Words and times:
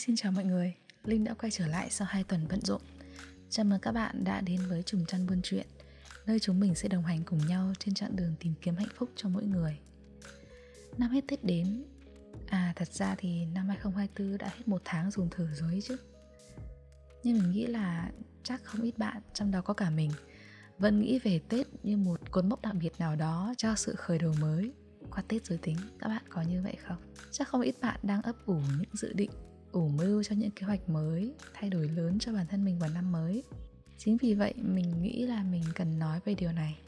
xin 0.00 0.16
chào 0.16 0.32
mọi 0.32 0.44
người. 0.44 0.74
Linh 1.04 1.24
đã 1.24 1.34
quay 1.34 1.50
trở 1.50 1.66
lại 1.66 1.90
sau 1.90 2.08
2 2.10 2.24
tuần 2.24 2.46
bận 2.48 2.60
rộn. 2.62 2.80
Chào 3.50 3.64
mừng 3.64 3.80
các 3.80 3.92
bạn 3.92 4.24
đã 4.24 4.40
đến 4.40 4.60
với 4.68 4.82
Trùng 4.82 5.06
Trăn 5.06 5.26
Buôn 5.26 5.40
Chuyện, 5.42 5.66
nơi 6.26 6.40
chúng 6.40 6.60
mình 6.60 6.74
sẽ 6.74 6.88
đồng 6.88 7.02
hành 7.02 7.24
cùng 7.24 7.46
nhau 7.46 7.72
trên 7.78 7.94
chặng 7.94 8.16
đường 8.16 8.34
tìm 8.40 8.54
kiếm 8.62 8.76
hạnh 8.76 8.88
phúc 8.96 9.10
cho 9.16 9.28
mỗi 9.28 9.44
người. 9.44 9.78
Năm 10.98 11.10
hết 11.10 11.24
Tết 11.28 11.44
đến, 11.44 11.84
à 12.46 12.72
thật 12.76 12.92
ra 12.92 13.14
thì 13.18 13.44
năm 13.44 13.68
2024 13.68 14.38
đã 14.38 14.48
hết 14.56 14.68
một 14.68 14.82
tháng 14.84 15.10
dùng 15.10 15.30
thử 15.30 15.48
rồi 15.54 15.80
chứ. 15.84 15.96
Nhưng 17.22 17.38
mình 17.38 17.50
nghĩ 17.50 17.66
là 17.66 18.10
chắc 18.42 18.64
không 18.64 18.82
ít 18.82 18.98
bạn, 18.98 19.22
trong 19.34 19.50
đó 19.50 19.60
có 19.60 19.74
cả 19.74 19.90
mình, 19.90 20.10
vẫn 20.78 21.00
nghĩ 21.00 21.18
về 21.18 21.40
Tết 21.48 21.66
như 21.82 21.96
một 21.96 22.30
cột 22.30 22.44
mốc 22.44 22.62
đặc 22.62 22.74
biệt 22.80 22.92
nào 22.98 23.16
đó 23.16 23.54
cho 23.56 23.74
sự 23.74 23.94
khởi 23.94 24.18
đầu 24.18 24.34
mới 24.40 24.72
qua 25.10 25.22
Tết 25.28 25.46
giới 25.46 25.58
tính 25.58 25.76
các 25.98 26.08
bạn 26.08 26.22
có 26.28 26.42
như 26.42 26.62
vậy 26.62 26.76
không? 26.86 26.98
Chắc 27.30 27.48
không 27.48 27.60
ít 27.60 27.74
bạn 27.80 28.00
đang 28.02 28.22
ấp 28.22 28.36
ủ 28.46 28.60
những 28.78 28.96
dự 28.96 29.12
định 29.12 29.30
ủ 29.72 29.88
mưu 29.88 30.22
cho 30.22 30.34
những 30.34 30.50
kế 30.50 30.66
hoạch 30.66 30.88
mới, 30.88 31.34
thay 31.54 31.70
đổi 31.70 31.88
lớn 31.88 32.18
cho 32.18 32.32
bản 32.32 32.46
thân 32.46 32.64
mình 32.64 32.78
vào 32.78 32.90
năm 32.90 33.12
mới. 33.12 33.44
Chính 33.98 34.16
vì 34.16 34.34
vậy, 34.34 34.54
mình 34.56 35.02
nghĩ 35.02 35.26
là 35.26 35.42
mình 35.42 35.62
cần 35.74 35.98
nói 35.98 36.20
về 36.24 36.34
điều 36.34 36.52
này. 36.52 36.78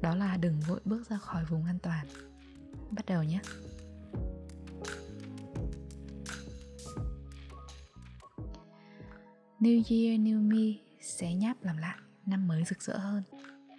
Đó 0.00 0.14
là 0.14 0.36
đừng 0.36 0.60
vội 0.60 0.80
bước 0.84 1.10
ra 1.10 1.18
khỏi 1.18 1.44
vùng 1.44 1.64
an 1.64 1.78
toàn. 1.82 2.06
Bắt 2.90 3.06
đầu 3.06 3.22
nhé. 3.22 3.40
New 9.60 9.82
Year, 9.88 10.20
New 10.20 10.40
Me 10.40 10.80
sẽ 11.02 11.34
nháp 11.34 11.64
làm 11.64 11.76
lại, 11.76 11.96
năm 12.26 12.48
mới 12.48 12.64
rực 12.64 12.82
rỡ 12.82 12.96
hơn. 12.96 13.22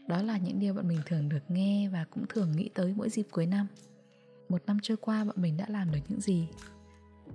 Đó 0.08 0.22
là 0.22 0.38
những 0.38 0.60
điều 0.60 0.74
bọn 0.74 0.88
mình 0.88 1.00
thường 1.06 1.30
được 1.30 1.52
nghe 1.52 1.90
và 1.90 2.06
cũng 2.12 2.26
thường 2.30 2.52
nghĩ 2.52 2.70
tới 2.74 2.94
mỗi 2.98 3.10
dịp 3.10 3.28
cuối 3.32 3.46
năm. 3.46 3.68
Một 4.50 4.64
năm 4.66 4.78
trôi 4.82 4.98
qua, 4.98 5.24
bọn 5.24 5.36
mình 5.42 5.58
đã 5.58 5.66
làm 5.70 5.92
được 5.92 6.00
những 6.08 6.22
gì? 6.22 6.48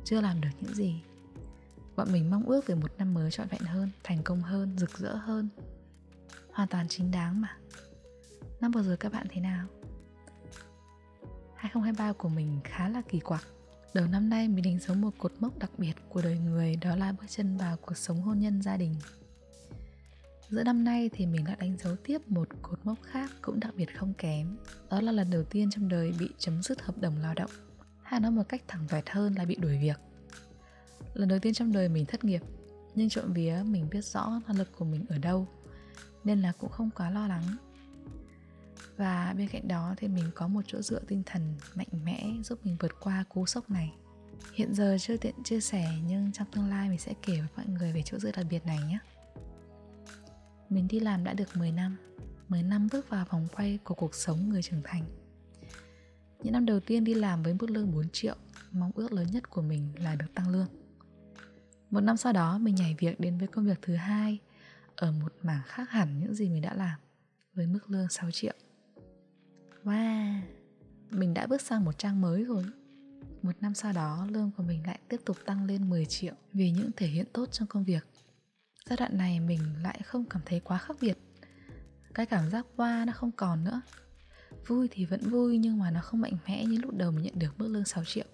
Chưa 0.04 0.20
làm 0.20 0.40
được 0.40 0.48
những 0.60 0.74
gì. 0.74 1.02
Bọn 1.96 2.12
mình 2.12 2.30
mong 2.30 2.46
ước 2.46 2.66
về 2.66 2.74
một 2.74 2.92
năm 2.98 3.14
mới 3.14 3.30
trọn 3.30 3.48
vẹn 3.48 3.60
hơn, 3.60 3.90
thành 4.04 4.22
công 4.22 4.42
hơn, 4.42 4.78
rực 4.78 4.98
rỡ 4.98 5.14
hơn. 5.14 5.48
Hoàn 6.52 6.68
toàn 6.68 6.88
chính 6.88 7.10
đáng 7.10 7.40
mà. 7.40 7.56
Năm 8.60 8.70
vừa 8.70 8.82
rồi 8.82 8.96
các 8.96 9.12
bạn 9.12 9.26
thế 9.30 9.40
nào? 9.40 9.66
2023 11.56 12.12
của 12.12 12.28
mình 12.28 12.60
khá 12.64 12.88
là 12.88 13.02
kỳ 13.08 13.20
quặc. 13.20 13.44
Đầu 13.94 14.06
năm 14.06 14.28
nay 14.30 14.48
mình 14.48 14.64
đánh 14.64 14.78
dấu 14.78 14.96
một 14.96 15.10
cột 15.18 15.32
mốc 15.40 15.58
đặc 15.58 15.70
biệt 15.78 15.94
của 16.08 16.22
đời 16.22 16.38
người, 16.38 16.76
đó 16.76 16.96
là 16.96 17.12
bước 17.12 17.26
chân 17.28 17.56
vào 17.56 17.76
cuộc 17.76 17.96
sống 17.96 18.22
hôn 18.22 18.38
nhân 18.38 18.62
gia 18.62 18.76
đình. 18.76 18.94
Giữa 20.48 20.62
năm 20.62 20.84
nay 20.84 21.10
thì 21.12 21.26
mình 21.26 21.44
đã 21.44 21.54
đánh 21.54 21.76
dấu 21.78 21.96
tiếp 22.04 22.18
một 22.28 22.48
cột 22.62 22.78
mốc 22.84 23.02
khác 23.02 23.30
cũng 23.42 23.60
đặc 23.60 23.74
biệt 23.76 23.98
không 23.98 24.14
kém, 24.14 24.56
Đó 24.90 25.00
là 25.00 25.12
lần 25.12 25.30
đầu 25.30 25.42
tiên 25.44 25.70
trong 25.70 25.88
đời 25.88 26.14
bị 26.18 26.28
chấm 26.38 26.62
dứt 26.62 26.82
hợp 26.82 26.98
đồng 26.98 27.14
lao 27.22 27.34
động 27.34 27.50
hay 28.12 28.20
nói 28.20 28.30
một 28.30 28.42
cách 28.48 28.62
thẳng 28.68 28.84
toẹt 28.88 29.10
hơn 29.10 29.34
là 29.34 29.44
bị 29.44 29.54
đuổi 29.54 29.78
việc. 29.78 30.00
Lần 31.14 31.28
đầu 31.28 31.38
tiên 31.38 31.54
trong 31.54 31.72
đời 31.72 31.88
mình 31.88 32.06
thất 32.06 32.24
nghiệp, 32.24 32.42
nhưng 32.94 33.08
trộm 33.08 33.32
vía 33.32 33.62
mình 33.66 33.88
biết 33.90 34.04
rõ 34.04 34.40
năng 34.46 34.58
lực 34.58 34.68
của 34.78 34.84
mình 34.84 35.04
ở 35.08 35.18
đâu, 35.18 35.48
nên 36.24 36.40
là 36.40 36.52
cũng 36.52 36.70
không 36.70 36.90
quá 36.96 37.10
lo 37.10 37.26
lắng. 37.26 37.56
Và 38.96 39.34
bên 39.38 39.48
cạnh 39.48 39.68
đó 39.68 39.94
thì 39.96 40.08
mình 40.08 40.24
có 40.34 40.48
một 40.48 40.60
chỗ 40.66 40.82
dựa 40.82 41.00
tinh 41.08 41.22
thần 41.26 41.54
mạnh 41.74 41.88
mẽ 42.04 42.26
giúp 42.44 42.66
mình 42.66 42.76
vượt 42.80 42.92
qua 43.00 43.24
cú 43.28 43.46
sốc 43.46 43.70
này. 43.70 43.92
Hiện 44.52 44.74
giờ 44.74 44.96
chưa 45.00 45.16
tiện 45.16 45.34
chia 45.44 45.60
sẻ, 45.60 45.88
nhưng 46.06 46.32
trong 46.32 46.46
tương 46.52 46.68
lai 46.68 46.88
mình 46.88 46.98
sẽ 46.98 47.14
kể 47.22 47.36
với 47.40 47.48
mọi 47.56 47.66
người 47.66 47.92
về 47.92 48.02
chỗ 48.04 48.18
dựa 48.18 48.32
đặc 48.32 48.46
biệt 48.50 48.66
này 48.66 48.78
nhé. 48.88 48.98
Mình 50.68 50.88
đi 50.88 51.00
làm 51.00 51.24
đã 51.24 51.34
được 51.34 51.56
10 51.56 51.72
năm 51.72 51.96
10 52.48 52.62
năm 52.62 52.88
bước 52.92 53.08
vào 53.08 53.24
vòng 53.30 53.48
quay 53.56 53.78
của 53.84 53.94
cuộc 53.94 54.14
sống 54.14 54.48
người 54.48 54.62
trưởng 54.62 54.82
thành 54.84 55.21
những 56.42 56.52
năm 56.52 56.66
đầu 56.66 56.80
tiên 56.80 57.04
đi 57.04 57.14
làm 57.14 57.42
với 57.42 57.54
mức 57.60 57.70
lương 57.70 57.92
4 57.92 58.08
triệu, 58.08 58.36
mong 58.72 58.90
ước 58.94 59.12
lớn 59.12 59.26
nhất 59.32 59.50
của 59.50 59.62
mình 59.62 59.92
là 59.96 60.14
được 60.14 60.34
tăng 60.34 60.48
lương. 60.48 60.66
Một 61.90 62.00
năm 62.00 62.16
sau 62.16 62.32
đó 62.32 62.58
mình 62.58 62.74
nhảy 62.74 62.94
việc 62.98 63.20
đến 63.20 63.38
với 63.38 63.48
công 63.48 63.64
việc 63.64 63.78
thứ 63.82 63.94
hai 63.94 64.38
ở 64.96 65.12
một 65.12 65.34
mảng 65.42 65.62
khác 65.66 65.90
hẳn 65.90 66.18
những 66.18 66.34
gì 66.34 66.48
mình 66.48 66.62
đã 66.62 66.74
làm 66.74 66.98
với 67.54 67.66
mức 67.66 67.90
lương 67.90 68.08
6 68.08 68.30
triệu. 68.30 68.54
Wow, 69.84 70.40
mình 71.10 71.34
đã 71.34 71.46
bước 71.46 71.60
sang 71.60 71.84
một 71.84 71.98
trang 71.98 72.20
mới 72.20 72.44
rồi. 72.44 72.64
Một 73.42 73.52
năm 73.60 73.74
sau 73.74 73.92
đó 73.92 74.26
lương 74.30 74.50
của 74.56 74.62
mình 74.62 74.86
lại 74.86 74.98
tiếp 75.08 75.20
tục 75.24 75.36
tăng 75.46 75.64
lên 75.64 75.90
10 75.90 76.06
triệu 76.06 76.34
vì 76.52 76.70
những 76.70 76.90
thể 76.96 77.06
hiện 77.06 77.26
tốt 77.32 77.46
trong 77.52 77.68
công 77.68 77.84
việc. 77.84 78.06
Giai 78.86 78.96
đoạn 78.96 79.18
này 79.18 79.40
mình 79.40 79.60
lại 79.82 80.00
không 80.04 80.24
cảm 80.24 80.42
thấy 80.46 80.60
quá 80.60 80.78
khác 80.78 80.96
biệt. 81.00 81.18
Cái 82.14 82.26
cảm 82.26 82.50
giác 82.50 82.66
wow 82.76 83.06
nó 83.06 83.12
không 83.12 83.32
còn 83.32 83.64
nữa 83.64 83.80
Vui 84.66 84.88
thì 84.90 85.04
vẫn 85.04 85.20
vui 85.20 85.58
nhưng 85.58 85.78
mà 85.78 85.90
nó 85.90 86.00
không 86.00 86.20
mạnh 86.20 86.36
mẽ 86.46 86.64
như 86.64 86.78
lúc 86.78 86.94
đầu 86.94 87.10
mình 87.10 87.24
nhận 87.24 87.38
được 87.38 87.58
mức 87.58 87.68
lương 87.68 87.84
6 87.84 88.04
triệu. 88.04 88.24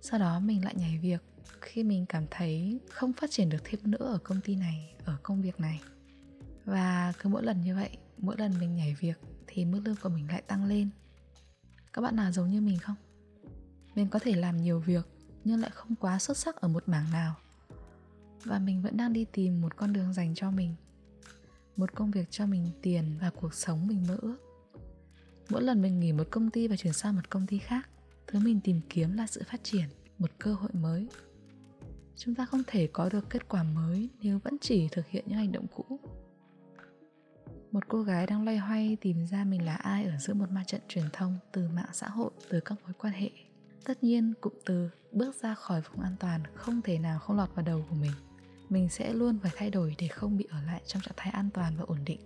Sau 0.00 0.20
đó 0.20 0.40
mình 0.40 0.64
lại 0.64 0.74
nhảy 0.76 0.98
việc 0.98 1.22
khi 1.60 1.82
mình 1.82 2.06
cảm 2.06 2.24
thấy 2.30 2.80
không 2.90 3.12
phát 3.12 3.30
triển 3.30 3.48
được 3.48 3.58
thêm 3.64 3.80
nữa 3.84 4.04
ở 4.12 4.18
công 4.18 4.40
ty 4.40 4.56
này, 4.56 4.94
ở 5.04 5.16
công 5.22 5.42
việc 5.42 5.60
này. 5.60 5.80
Và 6.64 7.12
cứ 7.18 7.28
mỗi 7.28 7.42
lần 7.42 7.60
như 7.60 7.74
vậy, 7.74 7.96
mỗi 8.18 8.36
lần 8.38 8.52
mình 8.60 8.74
nhảy 8.74 8.96
việc 9.00 9.20
thì 9.46 9.64
mức 9.64 9.80
lương 9.84 9.96
của 10.02 10.08
mình 10.08 10.28
lại 10.28 10.42
tăng 10.42 10.64
lên. 10.64 10.90
Các 11.92 12.02
bạn 12.02 12.16
nào 12.16 12.32
giống 12.32 12.50
như 12.50 12.60
mình 12.60 12.78
không? 12.78 12.96
Mình 13.94 14.08
có 14.08 14.18
thể 14.18 14.34
làm 14.34 14.56
nhiều 14.56 14.80
việc 14.80 15.06
nhưng 15.44 15.60
lại 15.60 15.70
không 15.74 15.94
quá 15.94 16.18
xuất 16.18 16.36
sắc 16.36 16.56
ở 16.56 16.68
một 16.68 16.88
mảng 16.88 17.10
nào. 17.12 17.34
Và 18.44 18.58
mình 18.58 18.82
vẫn 18.82 18.96
đang 18.96 19.12
đi 19.12 19.24
tìm 19.32 19.60
một 19.60 19.76
con 19.76 19.92
đường 19.92 20.12
dành 20.12 20.34
cho 20.34 20.50
mình 20.50 20.74
một 21.76 21.94
công 21.94 22.10
việc 22.10 22.30
cho 22.30 22.46
mình 22.46 22.70
tiền 22.82 23.18
và 23.20 23.30
cuộc 23.30 23.54
sống 23.54 23.86
mình 23.86 24.04
mơ 24.08 24.18
ước 24.22 24.51
mỗi 25.50 25.62
lần 25.62 25.82
mình 25.82 26.00
nghỉ 26.00 26.12
một 26.12 26.26
công 26.30 26.50
ty 26.50 26.68
và 26.68 26.76
chuyển 26.76 26.92
sang 26.92 27.14
một 27.14 27.30
công 27.30 27.46
ty 27.46 27.58
khác, 27.58 27.88
thứ 28.26 28.38
mình 28.38 28.60
tìm 28.60 28.80
kiếm 28.88 29.12
là 29.12 29.26
sự 29.26 29.42
phát 29.46 29.64
triển, 29.64 29.84
một 30.18 30.30
cơ 30.38 30.54
hội 30.54 30.70
mới. 30.72 31.08
Chúng 32.16 32.34
ta 32.34 32.44
không 32.44 32.62
thể 32.66 32.88
có 32.92 33.08
được 33.08 33.30
kết 33.30 33.48
quả 33.48 33.62
mới 33.62 34.08
nếu 34.20 34.38
vẫn 34.38 34.56
chỉ 34.60 34.88
thực 34.88 35.06
hiện 35.06 35.24
những 35.26 35.38
hành 35.38 35.52
động 35.52 35.66
cũ. 35.76 36.00
Một 37.72 37.88
cô 37.88 38.02
gái 38.02 38.26
đang 38.26 38.44
loay 38.44 38.56
hoay 38.56 38.96
tìm 39.00 39.26
ra 39.26 39.44
mình 39.44 39.64
là 39.64 39.74
ai 39.74 40.04
ở 40.04 40.16
giữa 40.18 40.34
một 40.34 40.50
ma 40.50 40.64
trận 40.66 40.80
truyền 40.88 41.04
thông 41.12 41.38
từ 41.52 41.68
mạng 41.68 41.90
xã 41.92 42.08
hội, 42.08 42.30
từ 42.48 42.60
các 42.60 42.74
mối 42.84 42.92
quan 42.98 43.12
hệ. 43.12 43.30
Tất 43.84 44.04
nhiên, 44.04 44.34
cụm 44.40 44.52
từ 44.66 44.90
bước 45.12 45.34
ra 45.42 45.54
khỏi 45.54 45.82
vùng 45.90 46.00
an 46.00 46.16
toàn 46.20 46.42
không 46.54 46.82
thể 46.82 46.98
nào 46.98 47.18
không 47.18 47.36
lọt 47.36 47.54
vào 47.54 47.64
đầu 47.64 47.84
của 47.88 47.94
mình. 47.94 48.12
Mình 48.68 48.88
sẽ 48.88 49.12
luôn 49.12 49.38
phải 49.42 49.50
thay 49.54 49.70
đổi 49.70 49.94
để 49.98 50.08
không 50.08 50.36
bị 50.36 50.46
ở 50.50 50.62
lại 50.62 50.82
trong 50.86 51.02
trạng 51.02 51.14
thái 51.16 51.32
an 51.32 51.50
toàn 51.54 51.76
và 51.76 51.84
ổn 51.86 51.98
định 52.04 52.20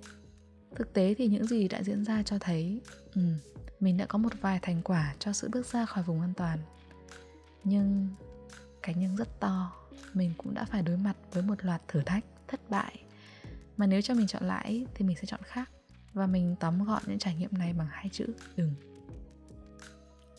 thực 0.77 0.93
tế 0.93 1.15
thì 1.19 1.27
những 1.27 1.47
gì 1.47 1.69
đã 1.69 1.83
diễn 1.83 2.05
ra 2.05 2.23
cho 2.23 2.39
thấy 2.39 2.81
ừ, 3.15 3.21
mình 3.81 3.97
đã 3.97 4.07
có 4.07 4.19
một 4.19 4.33
vài 4.41 4.59
thành 4.63 4.83
quả 4.85 5.15
cho 5.19 5.33
sự 5.33 5.49
bước 5.53 5.67
ra 5.67 5.87
khỏi 5.87 6.05
vùng 6.05 6.21
an 6.21 6.33
toàn. 6.37 6.59
Nhưng 7.65 8.09
cái 8.83 8.95
nhưng 8.99 9.17
rất 9.17 9.41
to 9.41 9.73
mình 10.15 10.33
cũng 10.39 10.55
đã 10.55 10.65
phải 10.65 10.83
đối 10.83 10.97
mặt 10.97 11.17
với 11.33 11.43
một 11.43 11.65
loạt 11.65 11.83
thử 11.89 12.03
thách 12.07 12.25
thất 12.49 12.71
bại. 12.71 13.03
Mà 13.77 13.87
nếu 13.87 14.01
cho 14.01 14.15
mình 14.15 14.27
chọn 14.27 14.45
lại 14.45 14.87
thì 14.95 15.05
mình 15.05 15.17
sẽ 15.17 15.27
chọn 15.27 15.41
khác. 15.45 15.71
Và 16.13 16.27
mình 16.27 16.57
tóm 16.61 16.85
gọn 16.85 17.03
những 17.07 17.19
trải 17.19 17.35
nghiệm 17.35 17.59
này 17.59 17.73
bằng 17.73 17.89
hai 17.91 18.09
chữ 18.13 18.27
đừng. 18.57 18.75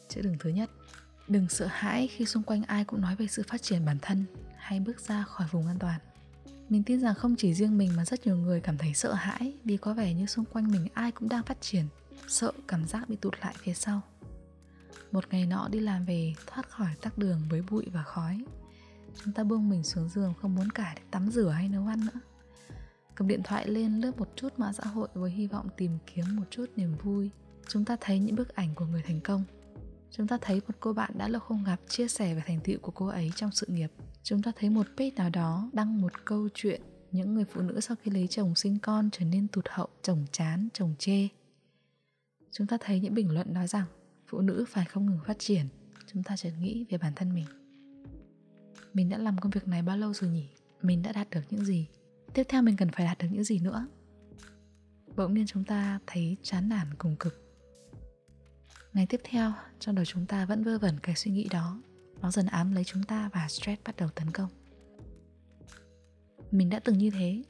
Chữ 0.09 0.21
đừng 0.21 0.37
thứ 0.39 0.49
nhất. 0.49 0.69
Đừng 1.27 1.49
sợ 1.49 1.67
hãi 1.69 2.07
khi 2.07 2.25
xung 2.25 2.43
quanh 2.43 2.63
ai 2.63 2.85
cũng 2.85 3.01
nói 3.01 3.15
về 3.15 3.27
sự 3.27 3.43
phát 3.47 3.61
triển 3.61 3.85
bản 3.85 3.97
thân 4.01 4.25
hay 4.57 4.79
bước 4.79 4.99
ra 4.99 5.23
khỏi 5.23 5.47
vùng 5.51 5.67
an 5.67 5.79
toàn 5.79 5.99
mình 6.69 6.83
tin 6.83 6.99
rằng 6.99 7.15
không 7.15 7.35
chỉ 7.35 7.53
riêng 7.53 7.77
mình 7.77 7.91
mà 7.95 8.05
rất 8.05 8.25
nhiều 8.25 8.37
người 8.37 8.61
cảm 8.61 8.77
thấy 8.77 8.93
sợ 8.93 9.13
hãi 9.13 9.53
vì 9.63 9.77
có 9.77 9.93
vẻ 9.93 10.13
như 10.13 10.25
xung 10.25 10.45
quanh 10.45 10.71
mình 10.71 10.87
ai 10.93 11.11
cũng 11.11 11.29
đang 11.29 11.43
phát 11.43 11.61
triển, 11.61 11.85
sợ 12.27 12.51
cảm 12.67 12.87
giác 12.87 13.09
bị 13.09 13.15
tụt 13.15 13.33
lại 13.41 13.55
phía 13.57 13.73
sau. 13.73 14.01
Một 15.11 15.23
ngày 15.31 15.45
nọ 15.45 15.67
đi 15.71 15.79
làm 15.79 16.05
về, 16.05 16.33
thoát 16.47 16.69
khỏi 16.69 16.89
tắc 17.01 17.17
đường 17.17 17.41
với 17.49 17.61
bụi 17.69 17.85
và 17.93 18.03
khói. 18.03 18.45
Chúng 19.23 19.33
ta 19.33 19.43
buông 19.43 19.69
mình 19.69 19.83
xuống 19.83 20.09
giường 20.09 20.33
không 20.41 20.55
muốn 20.55 20.69
cả 20.69 20.93
để 20.95 21.01
tắm 21.11 21.31
rửa 21.31 21.49
hay 21.49 21.69
nấu 21.69 21.87
ăn 21.87 22.05
nữa. 22.05 22.19
Cầm 23.15 23.27
điện 23.27 23.41
thoại 23.43 23.67
lên 23.67 24.01
lướt 24.01 24.17
một 24.17 24.29
chút 24.35 24.59
mạng 24.59 24.73
xã 24.73 24.83
hội 24.83 25.07
với 25.13 25.31
hy 25.31 25.47
vọng 25.47 25.69
tìm 25.77 25.97
kiếm 26.13 26.35
một 26.35 26.43
chút 26.49 26.65
niềm 26.75 26.95
vui. 27.03 27.29
Chúng 27.67 27.85
ta 27.85 27.97
thấy 28.01 28.19
những 28.19 28.35
bức 28.35 28.55
ảnh 28.55 28.75
của 28.75 28.85
người 28.85 29.01
thành 29.01 29.21
công. 29.21 29.43
Chúng 30.11 30.27
ta 30.27 30.37
thấy 30.41 30.61
một 30.67 30.75
cô 30.79 30.93
bạn 30.93 31.11
đã 31.17 31.27
lâu 31.27 31.39
không 31.39 31.63
gặp 31.63 31.79
chia 31.87 32.07
sẻ 32.07 32.35
về 32.35 32.41
thành 32.47 32.59
tựu 32.63 32.79
của 32.79 32.91
cô 32.91 33.07
ấy 33.07 33.31
trong 33.35 33.51
sự 33.51 33.67
nghiệp 33.69 33.91
chúng 34.27 34.41
ta 34.41 34.51
thấy 34.55 34.69
một 34.69 34.87
page 34.97 35.11
nào 35.15 35.29
đó 35.29 35.69
đăng 35.73 36.01
một 36.01 36.25
câu 36.25 36.49
chuyện, 36.53 36.81
những 37.11 37.33
người 37.33 37.45
phụ 37.45 37.61
nữ 37.61 37.79
sau 37.79 37.97
khi 38.01 38.11
lấy 38.11 38.27
chồng 38.27 38.55
sinh 38.55 38.79
con 38.79 39.09
trở 39.11 39.25
nên 39.25 39.47
tụt 39.47 39.65
hậu, 39.69 39.87
chồng 40.01 40.25
chán, 40.31 40.67
chồng 40.73 40.95
chê. 40.99 41.27
Chúng 42.51 42.67
ta 42.67 42.77
thấy 42.81 42.99
những 42.99 43.13
bình 43.13 43.31
luận 43.33 43.53
nói 43.53 43.67
rằng 43.67 43.85
phụ 44.25 44.41
nữ 44.41 44.65
phải 44.69 44.85
không 44.85 45.05
ngừng 45.05 45.19
phát 45.25 45.39
triển. 45.39 45.65
Chúng 46.13 46.23
ta 46.23 46.37
chợt 46.37 46.51
nghĩ 46.59 46.85
về 46.89 46.97
bản 46.97 47.13
thân 47.15 47.33
mình. 47.33 47.45
Mình 48.93 49.09
đã 49.09 49.17
làm 49.17 49.37
công 49.37 49.51
việc 49.51 49.67
này 49.67 49.81
bao 49.81 49.97
lâu 49.97 50.13
rồi 50.13 50.29
nhỉ? 50.29 50.49
Mình 50.81 51.01
đã 51.01 51.11
đạt 51.11 51.29
được 51.29 51.41
những 51.49 51.65
gì? 51.65 51.87
Tiếp 52.33 52.43
theo 52.49 52.61
mình 52.61 52.77
cần 52.77 52.89
phải 52.91 53.05
đạt 53.05 53.17
được 53.17 53.27
những 53.31 53.43
gì 53.43 53.59
nữa? 53.59 53.87
Bỗng 55.15 55.33
nhiên 55.33 55.45
chúng 55.47 55.63
ta 55.63 55.99
thấy 56.07 56.37
chán 56.41 56.69
nản 56.69 56.87
cùng 56.97 57.15
cực. 57.19 57.57
Ngày 58.93 59.05
tiếp 59.05 59.21
theo, 59.23 59.53
trong 59.79 59.95
đầu 59.95 60.05
chúng 60.05 60.25
ta 60.25 60.45
vẫn 60.45 60.63
vơ 60.63 60.77
vẩn 60.77 60.99
cái 61.03 61.15
suy 61.15 61.31
nghĩ 61.31 61.47
đó 61.49 61.81
nó 62.21 62.31
dần 62.31 62.45
ám 62.45 62.71
lấy 62.71 62.83
chúng 62.83 63.03
ta 63.03 63.29
và 63.33 63.47
stress 63.47 63.81
bắt 63.85 63.95
đầu 63.95 64.09
tấn 64.09 64.31
công. 64.31 64.49
Mình 66.51 66.69
đã 66.69 66.79
từng 66.79 66.97
như 66.97 67.09
thế. 67.09 67.43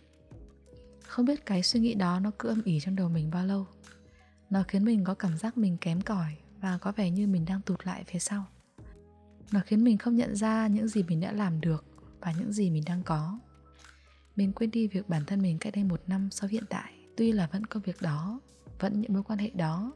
Không 1.07 1.25
biết 1.25 1.45
cái 1.45 1.63
suy 1.63 1.79
nghĩ 1.79 1.93
đó 1.93 2.19
nó 2.19 2.31
cứ 2.39 2.49
âm 2.49 2.61
ỉ 2.63 2.79
trong 2.79 2.95
đầu 2.95 3.09
mình 3.09 3.29
bao 3.29 3.45
lâu. 3.45 3.67
Nó 4.49 4.63
khiến 4.67 4.85
mình 4.85 5.03
có 5.03 5.13
cảm 5.13 5.37
giác 5.37 5.57
mình 5.57 5.77
kém 5.77 6.01
cỏi 6.01 6.37
và 6.61 6.77
có 6.77 6.91
vẻ 6.91 7.09
như 7.09 7.27
mình 7.27 7.45
đang 7.45 7.61
tụt 7.61 7.85
lại 7.85 8.03
phía 8.07 8.19
sau. 8.19 8.45
Nó 9.51 9.59
khiến 9.65 9.83
mình 9.83 9.97
không 9.97 10.15
nhận 10.15 10.35
ra 10.35 10.67
những 10.67 10.87
gì 10.87 11.03
mình 11.03 11.19
đã 11.19 11.31
làm 11.31 11.61
được 11.61 11.85
và 12.19 12.33
những 12.39 12.53
gì 12.53 12.69
mình 12.69 12.83
đang 12.85 13.03
có. 13.03 13.39
Mình 14.35 14.53
quên 14.53 14.71
đi 14.71 14.87
việc 14.87 15.09
bản 15.09 15.25
thân 15.25 15.41
mình 15.41 15.57
cách 15.59 15.73
đây 15.75 15.83
một 15.83 16.01
năm 16.07 16.29
sau 16.31 16.49
hiện 16.49 16.63
tại. 16.69 16.93
Tuy 17.17 17.31
là 17.31 17.47
vẫn 17.51 17.65
công 17.65 17.83
việc 17.83 18.01
đó, 18.01 18.39
vẫn 18.79 19.01
những 19.01 19.13
mối 19.13 19.23
quan 19.23 19.39
hệ 19.39 19.49
đó. 19.49 19.93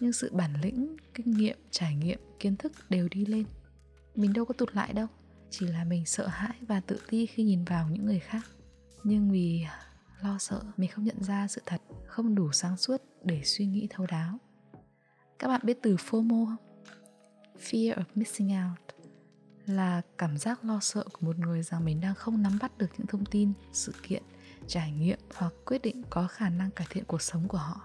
Nhưng 0.00 0.12
sự 0.12 0.30
bản 0.32 0.60
lĩnh, 0.62 0.96
kinh 1.14 1.30
nghiệm, 1.30 1.58
trải 1.70 1.94
nghiệm, 1.94 2.18
kiến 2.38 2.56
thức 2.56 2.72
đều 2.90 3.08
đi 3.08 3.26
lên 3.26 3.44
mình 4.20 4.32
đâu 4.32 4.44
có 4.44 4.54
tụt 4.54 4.74
lại 4.74 4.92
đâu 4.92 5.06
chỉ 5.50 5.66
là 5.66 5.84
mình 5.84 6.06
sợ 6.06 6.26
hãi 6.26 6.56
và 6.60 6.80
tự 6.80 7.00
ti 7.08 7.26
khi 7.26 7.42
nhìn 7.42 7.64
vào 7.64 7.88
những 7.88 8.06
người 8.06 8.18
khác 8.18 8.42
nhưng 9.04 9.30
vì 9.30 9.64
lo 10.20 10.38
sợ 10.38 10.62
mình 10.76 10.90
không 10.90 11.04
nhận 11.04 11.22
ra 11.22 11.48
sự 11.48 11.62
thật 11.66 11.80
không 12.06 12.34
đủ 12.34 12.52
sáng 12.52 12.76
suốt 12.76 13.02
để 13.24 13.42
suy 13.44 13.66
nghĩ 13.66 13.86
thấu 13.90 14.06
đáo 14.06 14.38
các 15.40 15.48
bạn 15.48 15.60
biết 15.64 15.78
từ 15.82 15.96
FOMO 15.96 16.46
không? 16.46 16.56
Fear 17.58 17.94
of 17.94 18.04
missing 18.14 18.48
out 18.48 18.96
là 19.66 20.02
cảm 20.18 20.38
giác 20.38 20.64
lo 20.64 20.80
sợ 20.80 21.04
của 21.12 21.26
một 21.26 21.38
người 21.38 21.62
rằng 21.62 21.84
mình 21.84 22.00
đang 22.00 22.14
không 22.14 22.42
nắm 22.42 22.58
bắt 22.60 22.78
được 22.78 22.86
những 22.98 23.06
thông 23.06 23.24
tin, 23.24 23.52
sự 23.72 23.92
kiện, 24.02 24.22
trải 24.66 24.92
nghiệm 24.92 25.18
hoặc 25.34 25.54
quyết 25.66 25.82
định 25.82 26.02
có 26.10 26.26
khả 26.26 26.48
năng 26.48 26.70
cải 26.70 26.86
thiện 26.90 27.04
cuộc 27.04 27.22
sống 27.22 27.48
của 27.48 27.58
họ. 27.58 27.80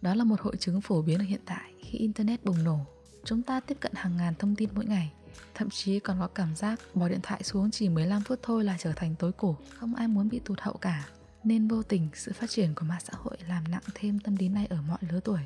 Đó 0.00 0.14
là 0.14 0.24
một 0.24 0.40
hội 0.40 0.56
chứng 0.56 0.80
phổ 0.80 1.02
biến 1.02 1.18
ở 1.18 1.24
hiện 1.24 1.40
tại 1.46 1.72
khi 1.80 1.98
internet 1.98 2.44
bùng 2.44 2.64
nổ. 2.64 2.78
Chúng 3.24 3.42
ta 3.42 3.60
tiếp 3.60 3.76
cận 3.80 3.92
hàng 3.94 4.16
ngàn 4.16 4.34
thông 4.38 4.56
tin 4.56 4.68
mỗi 4.74 4.84
ngày, 4.84 5.12
thậm 5.54 5.70
chí 5.70 6.00
còn 6.00 6.20
có 6.20 6.26
cảm 6.26 6.56
giác 6.56 6.80
bỏ 6.94 7.08
điện 7.08 7.20
thoại 7.22 7.42
xuống 7.42 7.70
chỉ 7.70 7.88
15 7.88 8.22
phút 8.22 8.38
thôi 8.42 8.64
là 8.64 8.76
trở 8.78 8.92
thành 8.92 9.14
tối 9.14 9.32
cổ, 9.32 9.56
không 9.78 9.94
ai 9.94 10.08
muốn 10.08 10.28
bị 10.28 10.38
tụt 10.38 10.60
hậu 10.60 10.74
cả. 10.74 11.08
Nên 11.44 11.68
vô 11.68 11.82
tình 11.82 12.08
sự 12.14 12.32
phát 12.32 12.50
triển 12.50 12.74
của 12.74 12.84
mạng 12.84 13.00
xã 13.04 13.12
hội 13.16 13.36
làm 13.48 13.64
nặng 13.70 13.82
thêm 13.94 14.18
tâm 14.18 14.36
lý 14.36 14.48
này 14.48 14.66
ở 14.66 14.82
mọi 14.82 14.98
lứa 15.00 15.20
tuổi. 15.20 15.40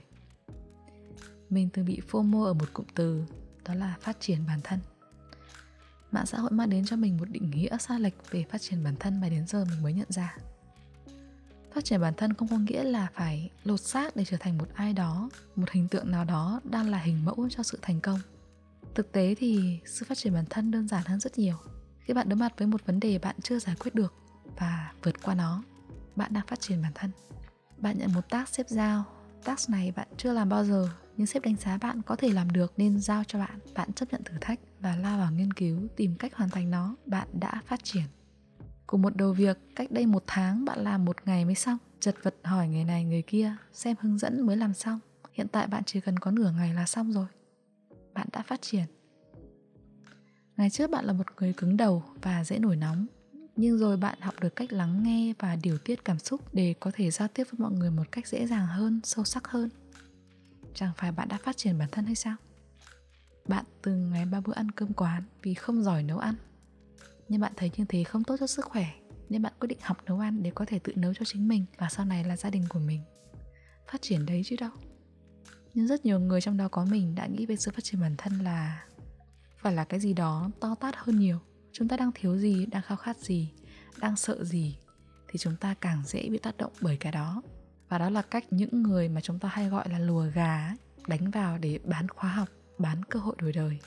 Mình 1.51 1.69
từng 1.73 1.87
bị 1.87 2.01
FOMO 2.11 2.45
ở 2.45 2.53
một 2.53 2.73
cụm 2.73 2.87
từ, 2.95 3.25
đó 3.65 3.75
là 3.75 3.97
phát 4.01 4.17
triển 4.21 4.39
bản 4.47 4.61
thân 4.65 4.79
mạng 6.13 6.27
xã 6.27 6.39
hội 6.39 6.51
mang 6.51 6.71
đến 6.71 6.85
cho 6.85 6.97
mình 6.97 7.17
một 7.17 7.29
định 7.31 7.51
nghĩa 7.51 7.79
xa 7.79 7.99
lệch 7.99 8.31
về 8.31 8.45
phát 8.51 8.61
triển 8.61 8.85
bản 8.85 8.97
thân 9.01 9.21
mà 9.21 9.29
đến 9.29 9.47
giờ 9.47 9.65
mình 9.65 9.83
mới 9.83 9.93
nhận 9.93 10.07
ra 10.13 10.37
phát 11.75 11.85
triển 11.85 12.01
bản 12.01 12.15
thân 12.17 12.35
không 12.35 12.49
có 12.49 12.59
nghĩa 12.59 12.83
là 12.83 13.09
phải 13.15 13.51
lột 13.65 13.81
xác 13.81 14.17
để 14.17 14.25
trở 14.25 14.37
thành 14.41 14.59
một 14.59 14.69
ai 14.75 14.93
đó 14.93 15.31
một 15.57 15.71
hình 15.71 15.89
tượng 15.89 16.11
nào 16.11 16.25
đó 16.25 16.61
đang 16.65 16.91
là 16.91 16.99
hình 16.99 17.25
mẫu 17.25 17.49
cho 17.51 17.63
sự 17.63 17.79
thành 17.83 18.01
công 18.01 18.21
thực 18.95 19.13
tế 19.13 19.35
thì 19.39 19.81
sự 19.87 20.07
phát 20.09 20.19
triển 20.19 20.35
bản 20.35 20.45
thân 20.51 20.71
đơn 20.71 20.89
giản 20.89 21.03
hơn 21.07 21.21
rất 21.21 21.39
nhiều. 21.39 21.57
Khi 22.01 22.15
bạn 22.15 22.29
đối 22.29 22.37
mặt 22.37 22.53
với 22.59 22.67
một 22.67 22.87
vấn 22.87 23.01
đề 23.01 23.19
bạn 23.19 23.37
chưa 23.43 23.59
giải 23.59 23.77
quyết 23.81 23.95
được 23.95 24.15
và 24.59 24.93
vượt 25.03 25.23
qua 25.23 25.35
nó, 25.35 25.63
bạn 26.17 26.33
đang 26.33 26.47
phát 26.47 26.61
triển 26.61 26.83
bản 26.83 26.93
thân. 26.95 27.11
Bạn 27.79 27.99
nhận 27.99 28.13
một 28.15 28.29
task 28.31 28.55
xếp 28.55 28.69
giao. 28.69 29.05
Task 29.45 29.71
này 29.71 29.93
bạn 29.97 30.09
chưa 30.17 30.33
làm 30.33 30.49
bao 30.49 30.65
giờ, 30.65 30.89
nhưng 31.17 31.27
sếp 31.27 31.43
đánh 31.43 31.57
giá 31.57 31.79
bạn 31.79 32.03
có 32.03 32.17
thể 32.17 32.33
làm 32.33 32.51
được 32.51 32.73
nên 32.77 33.01
giao 33.01 33.25
cho 33.25 33.39
bạn. 33.39 33.59
Bạn 33.75 33.93
chấp 33.93 34.13
nhận 34.13 34.25
thử 34.25 34.35
thách 34.41 34.61
và 34.81 34.97
lao 34.97 35.19
vào 35.19 35.33
nghiên 35.33 35.53
cứu, 35.53 35.89
tìm 35.97 36.15
cách 36.19 36.35
hoàn 36.35 36.51
thành 36.51 36.71
nó. 36.71 36.97
Bạn 37.07 37.29
đã 37.33 37.63
phát 37.67 37.85
triển. 37.85 38.05
Cùng 38.87 39.03
một 39.03 39.17
đầu 39.17 39.33
việc, 39.33 39.59
cách 39.77 39.91
đây 39.91 40.07
một 40.07 40.25
tháng 40.27 40.65
bạn 40.65 40.85
làm 40.85 41.05
một 41.05 41.17
ngày 41.25 41.45
mới 41.45 41.55
xong. 41.55 41.79
Chật 42.01 42.15
vật 42.23 42.35
hỏi 42.45 42.69
người 42.69 42.85
này 42.85 43.05
người 43.05 43.23
kia, 43.23 43.57
xem 43.73 43.97
hướng 44.01 44.19
dẫn 44.19 44.47
mới 44.47 44.57
làm 44.57 44.75
xong. 44.75 45.01
Hiện 45.33 45.49
tại 45.49 45.67
bạn 45.67 45.85
chỉ 45.87 46.01
cần 46.01 46.19
có 46.19 46.31
nửa 46.31 46.51
ngày 46.51 46.75
là 46.75 46.87
xong 46.87 47.13
rồi 47.13 47.27
bạn 48.21 48.29
đã 48.33 48.43
phát 48.43 48.63
triển. 48.63 48.85
Ngày 50.57 50.71
trước 50.71 50.91
bạn 50.91 51.05
là 51.05 51.13
một 51.13 51.27
người 51.41 51.53
cứng 51.53 51.77
đầu 51.77 52.03
và 52.23 52.45
dễ 52.45 52.59
nổi 52.59 52.77
nóng, 52.77 53.07
nhưng 53.57 53.79
rồi 53.79 53.97
bạn 53.97 54.21
học 54.21 54.35
được 54.41 54.57
cách 54.57 54.73
lắng 54.73 55.03
nghe 55.03 55.33
và 55.39 55.57
điều 55.57 55.79
tiết 55.79 56.05
cảm 56.05 56.19
xúc 56.19 56.55
để 56.55 56.75
có 56.81 56.91
thể 56.95 57.11
giao 57.11 57.29
tiếp 57.29 57.45
với 57.51 57.59
mọi 57.59 57.73
người 57.73 57.91
một 57.91 58.13
cách 58.13 58.27
dễ 58.27 58.47
dàng 58.47 58.67
hơn, 58.67 59.01
sâu 59.05 59.25
sắc 59.25 59.49
hơn. 59.49 59.69
Chẳng 60.75 60.93
phải 60.97 61.13
bạn 61.13 61.29
đã 61.29 61.39
phát 61.43 61.57
triển 61.57 61.79
bản 61.79 61.89
thân 61.93 62.07
hay 62.07 62.15
sao? 62.15 62.37
Bạn 63.49 63.65
từng 63.83 64.11
ngày 64.11 64.27
ba 64.27 64.41
bữa 64.41 64.55
ăn 64.55 64.71
cơm 64.71 64.93
quán 64.93 65.23
vì 65.43 65.55
không 65.55 65.83
giỏi 65.83 66.03
nấu 66.03 66.19
ăn. 66.19 66.35
Nhưng 67.29 67.41
bạn 67.41 67.53
thấy 67.57 67.71
như 67.77 67.85
thế 67.89 68.05
không 68.05 68.25
tốt 68.25 68.37
cho 68.41 68.47
sức 68.47 68.65
khỏe, 68.65 68.87
nên 69.29 69.43
bạn 69.43 69.53
quyết 69.61 69.69
định 69.69 69.79
học 69.83 70.05
nấu 70.07 70.19
ăn 70.19 70.43
để 70.43 70.53
có 70.55 70.65
thể 70.65 70.79
tự 70.79 70.93
nấu 70.97 71.15
cho 71.15 71.25
chính 71.25 71.49
mình 71.49 71.65
và 71.79 71.89
sau 71.89 72.07
này 72.07 72.25
là 72.25 72.37
gia 72.37 72.51
đình 72.51 72.65
của 72.69 72.79
mình. 72.79 73.01
Phát 73.93 74.03
triển 74.03 74.27
đấy 74.27 74.43
chứ 74.45 74.57
đâu 74.61 74.71
nhưng 75.75 75.87
rất 75.87 76.05
nhiều 76.05 76.21
người 76.21 76.41
trong 76.41 76.57
đó 76.57 76.69
có 76.69 76.85
mình 76.85 77.15
đã 77.15 77.27
nghĩ 77.27 77.47
về 77.47 77.57
sự 77.57 77.71
phát 77.71 77.85
triển 77.85 78.01
bản 78.01 78.15
thân 78.19 78.33
là 78.33 78.85
phải 79.59 79.73
là 79.73 79.85
cái 79.85 80.01
gì 80.01 80.13
đó 80.13 80.51
to 80.61 80.75
tát 80.75 80.95
hơn 80.97 81.19
nhiều. 81.19 81.39
Chúng 81.73 81.89
ta 81.89 81.97
đang 81.97 82.11
thiếu 82.15 82.39
gì, 82.39 82.67
đang 82.67 82.83
khao 82.83 82.97
khát 82.97 83.19
gì, 83.19 83.53
đang 83.99 84.17
sợ 84.17 84.45
gì 84.45 84.79
thì 85.29 85.39
chúng 85.39 85.57
ta 85.57 85.75
càng 85.81 86.03
dễ 86.07 86.29
bị 86.29 86.39
tác 86.39 86.57
động 86.57 86.73
bởi 86.81 86.97
cái 86.97 87.13
đó. 87.13 87.43
Và 87.89 87.99
đó 87.99 88.11
là 88.11 88.23
cách 88.23 88.45
những 88.51 88.83
người 88.83 89.09
mà 89.09 89.21
chúng 89.21 89.39
ta 89.39 89.49
hay 89.49 89.69
gọi 89.69 89.89
là 89.89 89.99
lùa 89.99 90.27
gà 90.35 90.75
đánh 91.07 91.31
vào 91.31 91.59
để 91.59 91.79
bán 91.85 92.09
khóa 92.09 92.31
học, 92.31 92.49
bán 92.79 93.05
cơ 93.05 93.21
hội 93.21 93.35
đổi 93.39 93.53
đời. 93.53 93.79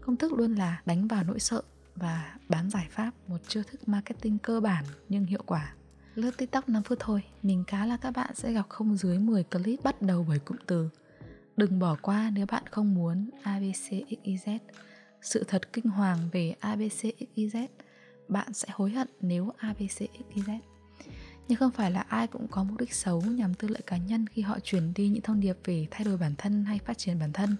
Công 0.00 0.16
thức 0.16 0.32
luôn 0.32 0.54
là 0.54 0.82
đánh 0.84 1.08
vào 1.08 1.24
nỗi 1.24 1.40
sợ 1.40 1.62
và 1.94 2.36
bán 2.48 2.70
giải 2.70 2.86
pháp 2.90 3.10
một 3.26 3.38
chiêu 3.48 3.62
thức 3.70 3.88
marketing 3.88 4.38
cơ 4.38 4.60
bản 4.60 4.84
nhưng 5.08 5.24
hiệu 5.24 5.42
quả 5.46 5.74
lướt 6.14 6.38
tiktok 6.38 6.68
5 6.68 6.82
phút 6.82 6.98
thôi. 7.00 7.22
Mình 7.42 7.64
cá 7.66 7.86
là 7.86 7.96
các 7.96 8.10
bạn 8.10 8.34
sẽ 8.34 8.52
gặp 8.52 8.68
không 8.68 8.96
dưới 8.96 9.18
10 9.18 9.42
clip 9.44 9.82
bắt 9.84 10.02
đầu 10.02 10.26
bởi 10.28 10.38
cụm 10.38 10.56
từ. 10.66 10.88
Đừng 11.56 11.78
bỏ 11.78 11.96
qua 12.02 12.30
nếu 12.34 12.46
bạn 12.46 12.62
không 12.70 12.94
muốn 12.94 13.30
abcxyz 13.42 14.58
sự 15.22 15.44
thật 15.48 15.72
kinh 15.72 15.86
hoàng 15.86 16.18
về 16.32 16.54
abcxyz 16.60 17.66
bạn 18.28 18.52
sẽ 18.52 18.68
hối 18.72 18.90
hận 18.90 19.08
nếu 19.20 19.52
abcxyz 19.58 20.58
nhưng 21.48 21.58
không 21.58 21.70
phải 21.70 21.90
là 21.90 22.00
ai 22.00 22.26
cũng 22.26 22.48
có 22.48 22.64
mục 22.64 22.80
đích 22.80 22.94
xấu 22.94 23.20
nhằm 23.20 23.54
tư 23.54 23.68
lợi 23.68 23.82
cá 23.86 23.96
nhân 23.96 24.26
khi 24.26 24.42
họ 24.42 24.58
truyền 24.60 24.94
đi 24.94 25.08
những 25.08 25.22
thông 25.22 25.40
điệp 25.40 25.56
về 25.64 25.86
thay 25.90 26.04
đổi 26.04 26.16
bản 26.16 26.34
thân 26.38 26.64
hay 26.64 26.78
phát 26.78 26.98
triển 26.98 27.18
bản 27.18 27.32
thân. 27.32 27.56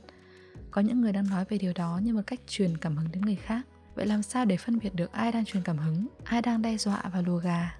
Có 0.70 0.80
những 0.80 1.00
người 1.00 1.12
đang 1.12 1.28
nói 1.28 1.44
về 1.48 1.58
điều 1.58 1.72
đó 1.72 2.00
như 2.02 2.14
một 2.14 2.20
cách 2.26 2.40
truyền 2.48 2.76
cảm 2.76 2.96
hứng 2.96 3.12
đến 3.12 3.22
người 3.22 3.36
khác. 3.36 3.66
Vậy 3.94 4.06
làm 4.06 4.22
sao 4.22 4.44
để 4.44 4.56
phân 4.56 4.78
biệt 4.78 4.94
được 4.94 5.12
ai 5.12 5.32
đang 5.32 5.44
truyền 5.44 5.62
cảm 5.62 5.78
hứng, 5.78 6.06
ai 6.24 6.42
đang 6.42 6.62
đe 6.62 6.76
dọa 6.76 7.02
và 7.12 7.20
lùa 7.20 7.38
gà? 7.38 7.79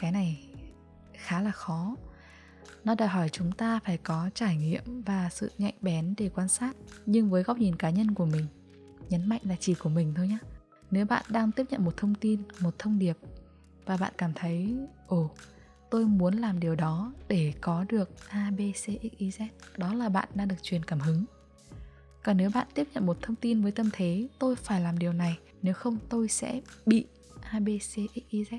Cái 0.00 0.12
này 0.12 0.48
khá 1.14 1.42
là 1.42 1.50
khó. 1.50 1.96
Nó 2.84 2.94
đòi 2.94 3.08
hỏi 3.08 3.28
chúng 3.28 3.52
ta 3.52 3.80
phải 3.84 3.98
có 3.98 4.30
trải 4.34 4.56
nghiệm 4.56 5.02
và 5.02 5.28
sự 5.32 5.50
nhạy 5.58 5.72
bén 5.80 6.14
để 6.16 6.28
quan 6.34 6.48
sát, 6.48 6.76
nhưng 7.06 7.30
với 7.30 7.42
góc 7.42 7.58
nhìn 7.58 7.76
cá 7.76 7.90
nhân 7.90 8.14
của 8.14 8.26
mình, 8.26 8.46
nhấn 9.08 9.28
mạnh 9.28 9.40
là 9.44 9.56
chỉ 9.60 9.74
của 9.74 9.88
mình 9.88 10.14
thôi 10.16 10.28
nhé 10.28 10.38
nếu 10.92 11.06
bạn 11.06 11.24
đang 11.28 11.52
tiếp 11.52 11.66
nhận 11.70 11.84
một 11.84 11.96
thông 11.96 12.14
tin, 12.14 12.42
một 12.60 12.78
thông 12.78 12.98
điệp 12.98 13.16
và 13.84 13.96
bạn 13.96 14.12
cảm 14.18 14.32
thấy, 14.34 14.76
ồ, 15.06 15.30
tôi 15.90 16.04
muốn 16.04 16.34
làm 16.34 16.60
điều 16.60 16.74
đó 16.74 17.12
để 17.28 17.52
có 17.60 17.84
được 17.88 18.10
a, 18.28 18.50
b, 18.50 18.60
c, 18.72 18.76
x, 18.76 18.88
y, 19.18 19.30
z, 19.30 19.46
đó 19.76 19.94
là 19.94 20.08
bạn 20.08 20.28
đang 20.34 20.48
được 20.48 20.62
truyền 20.62 20.84
cảm 20.84 21.00
hứng. 21.00 21.24
Còn 22.24 22.36
nếu 22.36 22.50
bạn 22.54 22.66
tiếp 22.74 22.88
nhận 22.94 23.06
một 23.06 23.18
thông 23.22 23.36
tin 23.36 23.62
với 23.62 23.72
tâm 23.72 23.88
thế, 23.92 24.28
tôi 24.38 24.56
phải 24.56 24.80
làm 24.80 24.98
điều 24.98 25.12
này, 25.12 25.38
nếu 25.62 25.74
không 25.74 25.98
tôi 26.08 26.28
sẽ 26.28 26.60
bị 26.86 27.06
a, 27.40 27.60
b, 27.60 27.68
c, 27.78 27.90
x, 27.90 27.98
y, 28.30 28.44
z 28.44 28.58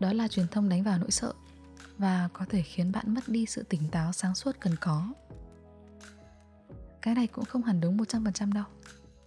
đó 0.00 0.12
là 0.12 0.28
truyền 0.28 0.48
thông 0.48 0.68
đánh 0.68 0.82
vào 0.82 0.98
nỗi 0.98 1.10
sợ 1.10 1.32
và 1.98 2.28
có 2.32 2.44
thể 2.48 2.62
khiến 2.62 2.92
bạn 2.92 3.14
mất 3.14 3.28
đi 3.28 3.46
sự 3.46 3.62
tỉnh 3.62 3.88
táo, 3.90 4.12
sáng 4.12 4.34
suốt 4.34 4.56
cần 4.60 4.76
có. 4.80 5.12
Cái 7.02 7.14
này 7.14 7.26
cũng 7.26 7.44
không 7.44 7.62
hẳn 7.62 7.80
đúng 7.80 7.96
100% 7.96 8.52
đâu. 8.52 8.64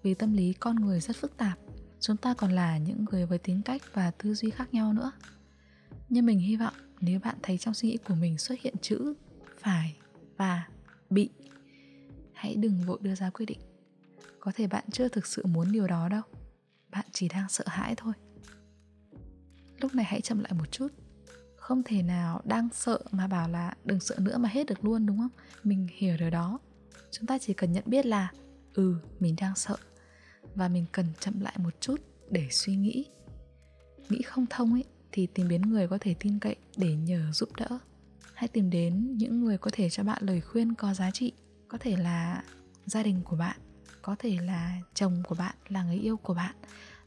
Vì 0.03 0.13
tâm 0.13 0.33
lý 0.33 0.53
con 0.53 0.75
người 0.75 0.99
rất 0.99 1.15
phức 1.15 1.37
tạp, 1.37 1.59
chúng 1.99 2.17
ta 2.17 2.33
còn 2.33 2.51
là 2.51 2.77
những 2.77 3.05
người 3.11 3.25
với 3.25 3.37
tính 3.37 3.61
cách 3.65 3.81
và 3.93 4.11
tư 4.11 4.33
duy 4.33 4.49
khác 4.49 4.73
nhau 4.73 4.93
nữa. 4.93 5.11
Nhưng 6.09 6.25
mình 6.25 6.39
hy 6.39 6.55
vọng 6.55 6.73
nếu 6.99 7.19
bạn 7.19 7.35
thấy 7.43 7.57
trong 7.57 7.73
suy 7.73 7.89
nghĩ 7.89 7.97
của 7.97 8.15
mình 8.15 8.37
xuất 8.37 8.59
hiện 8.59 8.75
chữ 8.81 9.13
phải 9.59 9.95
và 10.37 10.67
bị, 11.09 11.29
hãy 12.33 12.55
đừng 12.55 12.81
vội 12.85 12.99
đưa 13.01 13.15
ra 13.15 13.29
quyết 13.29 13.45
định. 13.45 13.59
Có 14.39 14.51
thể 14.55 14.67
bạn 14.67 14.83
chưa 14.91 15.07
thực 15.07 15.27
sự 15.27 15.45
muốn 15.45 15.71
điều 15.71 15.87
đó 15.87 16.09
đâu. 16.09 16.21
Bạn 16.91 17.05
chỉ 17.11 17.27
đang 17.27 17.49
sợ 17.49 17.63
hãi 17.67 17.93
thôi 17.97 18.13
lúc 19.83 19.95
này 19.95 20.05
hãy 20.05 20.21
chậm 20.21 20.39
lại 20.39 20.53
một 20.53 20.71
chút. 20.71 20.87
Không 21.55 21.83
thể 21.83 22.01
nào 22.01 22.41
đang 22.45 22.69
sợ 22.73 22.99
mà 23.11 23.27
bảo 23.27 23.49
là 23.49 23.73
đừng 23.85 23.99
sợ 23.99 24.15
nữa 24.19 24.37
mà 24.37 24.49
hết 24.49 24.67
được 24.67 24.85
luôn, 24.85 25.05
đúng 25.05 25.17
không? 25.17 25.29
Mình 25.63 25.87
hiểu 25.97 26.17
điều 26.17 26.29
đó. 26.29 26.59
Chúng 27.11 27.27
ta 27.27 27.37
chỉ 27.37 27.53
cần 27.53 27.71
nhận 27.71 27.83
biết 27.87 28.05
là 28.05 28.31
ừ 28.73 28.95
mình 29.19 29.35
đang 29.41 29.55
sợ. 29.55 29.75
Và 30.55 30.67
mình 30.67 30.85
cần 30.91 31.05
chậm 31.19 31.39
lại 31.39 31.55
một 31.57 31.81
chút 31.81 32.01
để 32.29 32.47
suy 32.51 32.75
nghĩ. 32.75 33.05
Nghĩ 34.09 34.21
không 34.21 34.45
thông 34.49 34.73
ấy, 34.73 34.83
thì 35.11 35.27
tìm 35.27 35.49
đến 35.49 35.61
người 35.61 35.87
có 35.87 35.97
thể 36.01 36.15
tin 36.19 36.39
cậy 36.39 36.55
để 36.77 36.95
nhờ 36.95 37.31
giúp 37.33 37.49
đỡ. 37.57 37.77
Hãy 38.33 38.47
tìm 38.47 38.69
đến 38.69 39.17
những 39.17 39.43
người 39.43 39.57
có 39.57 39.71
thể 39.73 39.89
cho 39.89 40.03
bạn 40.03 40.23
lời 40.25 40.41
khuyên 40.41 40.75
có 40.75 40.93
giá 40.93 41.11
trị. 41.11 41.31
Có 41.67 41.77
thể 41.81 41.97
là 41.97 42.43
gia 42.85 43.03
đình 43.03 43.21
của 43.23 43.35
bạn, 43.35 43.57
có 44.01 44.15
thể 44.19 44.37
là 44.41 44.81
chồng 44.93 45.23
của 45.27 45.35
bạn, 45.35 45.55
là 45.67 45.83
người 45.83 45.97
yêu 45.97 46.17
của 46.17 46.33
bạn, 46.33 46.55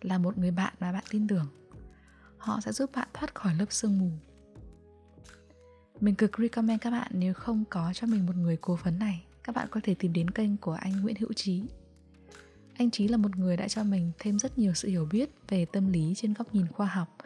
là 0.01 0.19
một 0.19 0.39
người 0.39 0.51
bạn 0.51 0.75
mà 0.81 0.93
bạn 0.93 1.05
tin 1.11 1.29
tưởng 1.29 1.47
họ 2.47 2.61
sẽ 2.61 2.73
giúp 2.73 2.91
bạn 2.95 3.09
thoát 3.15 3.35
khỏi 3.35 3.55
lớp 3.55 3.67
sương 3.71 3.99
mù 3.99 4.11
mình 6.01 6.15
cực 6.15 6.31
recommend 6.39 6.81
các 6.83 6.91
bạn 6.91 7.11
nếu 7.15 7.35
không 7.35 7.65
có 7.71 7.93
cho 7.95 8.07
mình 8.07 8.27
một 8.27 8.37
người 8.37 8.57
cố 8.61 8.79
vấn 8.85 8.99
này, 8.99 9.25
các 9.45 9.55
bạn 9.55 9.69
có 9.71 9.81
thể 9.85 9.95
tìm 9.95 10.13
đến 10.13 10.31
kênh 10.31 10.57
của 10.57 10.73
anh 10.73 11.03
Nguyễn 11.03 11.17
Hữu 11.17 11.33
Trí 11.33 11.63
anh 12.79 12.91
Trí 12.91 13.09
là 13.09 13.17
một 13.17 13.37
người 13.37 13.57
đã 13.57 13.69
cho 13.69 13.85
mình 13.85 14.13
thêm 14.19 14.39
rất 14.39 14.59
nhiều 14.59 14.75
sự 14.75 14.89
hiểu 14.89 15.09
biết 15.11 15.31
về 15.49 15.65
tâm 15.65 15.93
lý 15.93 16.15
trên 16.17 16.35
góc 16.35 16.55
nhìn 16.55 16.67
khoa 16.67 16.87
học 16.87 17.17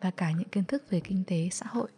và 0.00 0.10
cả 0.10 0.30
những 0.30 0.48
kiến 0.48 0.64
thức 0.64 0.90
về 0.90 1.00
kinh 1.00 1.24
tế, 1.26 1.48
xã 1.52 1.66
hội. 1.68 1.88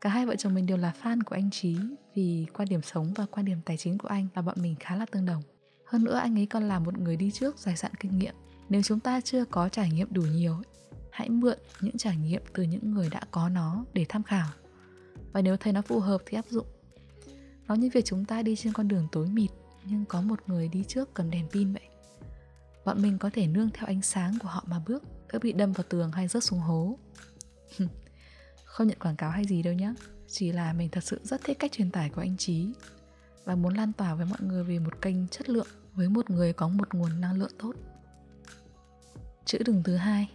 Cả 0.00 0.10
hai 0.10 0.26
vợ 0.26 0.36
chồng 0.36 0.54
mình 0.54 0.66
đều 0.66 0.76
là 0.76 0.94
fan 1.02 1.20
của 1.26 1.34
anh 1.34 1.50
Trí 1.50 1.76
vì 2.14 2.46
quan 2.54 2.68
điểm 2.68 2.82
sống 2.82 3.12
và 3.16 3.26
quan 3.30 3.46
điểm 3.46 3.58
tài 3.64 3.76
chính 3.76 3.98
của 3.98 4.08
anh 4.08 4.26
và 4.34 4.42
bọn 4.42 4.56
mình 4.62 4.74
khá 4.80 4.96
là 4.96 5.06
tương 5.06 5.26
đồng. 5.26 5.42
hơn 5.86 6.04
nữa, 6.04 6.16
anh 6.16 6.38
ấy 6.38 6.46
còn 6.46 6.68
là 6.68 6.78
một 6.78 6.98
người 6.98 7.16
đi 7.16 7.30
trước 7.30 7.58
dài 7.58 7.76
dặn 7.76 7.92
kinh 8.00 8.18
nghiệm 8.18 8.34
nếu 8.68 8.82
chúng 8.82 9.00
ta 9.00 9.20
chưa 9.20 9.44
có 9.44 9.68
trải 9.68 9.90
nghiệm 9.90 10.08
đủ 10.10 10.22
nhiều 10.22 10.56
hãy 11.12 11.28
mượn 11.28 11.58
những 11.80 11.98
trải 11.98 12.16
nghiệm 12.16 12.42
từ 12.54 12.62
những 12.62 12.94
người 12.94 13.08
đã 13.10 13.20
có 13.30 13.48
nó 13.48 13.84
để 13.92 14.06
tham 14.08 14.22
khảo. 14.22 14.48
Và 15.32 15.42
nếu 15.42 15.56
thấy 15.56 15.72
nó 15.72 15.82
phù 15.82 16.00
hợp 16.00 16.22
thì 16.26 16.36
áp 16.36 16.44
dụng. 16.48 16.66
Nó 17.66 17.74
như 17.74 17.90
việc 17.94 18.04
chúng 18.04 18.24
ta 18.24 18.42
đi 18.42 18.56
trên 18.56 18.72
con 18.72 18.88
đường 18.88 19.08
tối 19.12 19.26
mịt, 19.26 19.50
nhưng 19.84 20.04
có 20.04 20.20
một 20.20 20.40
người 20.46 20.68
đi 20.68 20.84
trước 20.88 21.14
cầm 21.14 21.30
đèn 21.30 21.48
pin 21.48 21.72
vậy. 21.72 21.88
Bọn 22.84 23.02
mình 23.02 23.18
có 23.18 23.30
thể 23.32 23.46
nương 23.46 23.70
theo 23.74 23.86
ánh 23.86 24.02
sáng 24.02 24.38
của 24.42 24.48
họ 24.48 24.64
mà 24.66 24.82
bước 24.86 25.02
đỡ 25.32 25.38
bị 25.42 25.52
đâm 25.52 25.72
vào 25.72 25.84
tường 25.88 26.12
hay 26.12 26.28
rớt 26.28 26.44
xuống 26.44 26.60
hố. 26.60 26.98
Không 28.64 28.86
nhận 28.86 28.98
quảng 28.98 29.16
cáo 29.16 29.30
hay 29.30 29.44
gì 29.44 29.62
đâu 29.62 29.74
nhé 29.74 29.94
chỉ 30.28 30.52
là 30.52 30.72
mình 30.72 30.88
thật 30.88 31.04
sự 31.04 31.20
rất 31.24 31.44
thích 31.44 31.58
cách 31.58 31.72
truyền 31.72 31.90
tải 31.90 32.10
của 32.10 32.20
anh 32.20 32.36
trí 32.36 32.72
và 33.44 33.54
muốn 33.54 33.74
lan 33.74 33.92
tỏa 33.92 34.14
với 34.14 34.26
mọi 34.26 34.38
người 34.40 34.64
về 34.64 34.78
một 34.78 35.02
kênh 35.02 35.28
chất 35.28 35.48
lượng, 35.48 35.66
với 35.94 36.08
một 36.08 36.30
người 36.30 36.52
có 36.52 36.68
một 36.68 36.94
nguồn 36.94 37.20
năng 37.20 37.38
lượng 37.38 37.52
tốt. 37.58 37.72
Chữ 39.44 39.58
đường 39.66 39.82
thứ 39.82 39.96
hai 39.96 40.28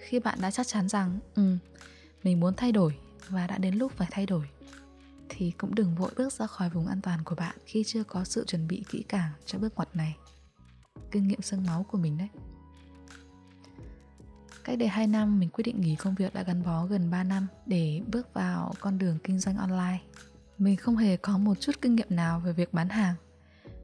khi 0.00 0.20
bạn 0.20 0.38
đã 0.40 0.50
chắc 0.50 0.66
chắn 0.66 0.88
rằng 0.88 1.18
ừ 1.34 1.56
mình 2.22 2.40
muốn 2.40 2.54
thay 2.56 2.72
đổi 2.72 2.98
và 3.28 3.46
đã 3.46 3.58
đến 3.58 3.74
lúc 3.74 3.92
phải 3.96 4.08
thay 4.10 4.26
đổi, 4.26 4.48
thì 5.28 5.50
cũng 5.50 5.74
đừng 5.74 5.94
vội 5.94 6.10
bước 6.16 6.32
ra 6.32 6.46
khỏi 6.46 6.70
vùng 6.70 6.86
an 6.86 7.00
toàn 7.00 7.24
của 7.24 7.34
bạn 7.34 7.56
khi 7.66 7.84
chưa 7.86 8.04
có 8.04 8.24
sự 8.24 8.44
chuẩn 8.44 8.68
bị 8.68 8.84
kỹ 8.88 9.04
càng 9.08 9.30
cho 9.46 9.58
bước 9.58 9.74
ngoặt 9.76 9.96
này 9.96 10.16
kinh 11.10 11.28
nghiệm 11.28 11.42
sương 11.42 11.64
máu 11.66 11.86
của 11.88 11.98
mình 11.98 12.18
đấy 12.18 12.28
Cách 14.64 14.78
đây 14.78 14.88
2 14.88 15.06
năm, 15.06 15.40
mình 15.40 15.48
quyết 15.50 15.62
định 15.62 15.80
nghỉ 15.80 15.96
công 15.96 16.14
việc 16.14 16.34
đã 16.34 16.42
gắn 16.42 16.62
bó 16.62 16.86
gần 16.86 17.10
3 17.10 17.24
năm 17.24 17.46
để 17.66 18.02
bước 18.06 18.34
vào 18.34 18.74
con 18.80 18.98
đường 18.98 19.18
kinh 19.24 19.38
doanh 19.38 19.56
online. 19.56 19.98
Mình 20.58 20.76
không 20.76 20.96
hề 20.96 21.16
có 21.16 21.38
một 21.38 21.60
chút 21.60 21.72
kinh 21.80 21.94
nghiệm 21.94 22.06
nào 22.10 22.40
về 22.40 22.52
việc 22.52 22.74
bán 22.74 22.88
hàng. 22.88 23.14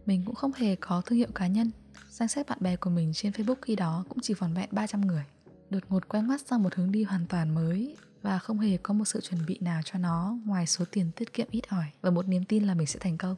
Mình 0.06 0.22
cũng 0.26 0.34
không 0.34 0.52
hề 0.52 0.76
có 0.76 1.00
thương 1.00 1.18
hiệu 1.18 1.28
cá 1.34 1.46
nhân. 1.46 1.70
Danh 2.10 2.28
sách 2.28 2.46
bạn 2.48 2.58
bè 2.60 2.76
của 2.76 2.90
mình 2.90 3.12
trên 3.14 3.32
Facebook 3.32 3.54
khi 3.62 3.76
đó 3.76 4.04
cũng 4.08 4.18
chỉ 4.22 4.34
vỏn 4.34 4.54
vẹn 4.54 4.68
300 4.72 5.00
người. 5.00 5.24
Đột 5.70 5.82
ngột 5.88 6.08
quay 6.08 6.22
mắt 6.22 6.40
sang 6.40 6.62
một 6.62 6.74
hướng 6.74 6.92
đi 6.92 7.02
hoàn 7.02 7.26
toàn 7.26 7.54
mới 7.54 7.96
và 8.22 8.38
không 8.38 8.58
hề 8.58 8.76
có 8.76 8.94
một 8.94 9.04
sự 9.04 9.20
chuẩn 9.20 9.46
bị 9.46 9.58
nào 9.60 9.80
cho 9.84 9.98
nó 9.98 10.38
ngoài 10.44 10.66
số 10.66 10.84
tiền 10.90 11.10
tiết 11.16 11.32
kiệm 11.32 11.46
ít 11.50 11.68
ỏi 11.68 11.86
và 12.00 12.10
một 12.10 12.28
niềm 12.28 12.44
tin 12.44 12.64
là 12.64 12.74
mình 12.74 12.86
sẽ 12.86 12.98
thành 13.00 13.18
công. 13.18 13.36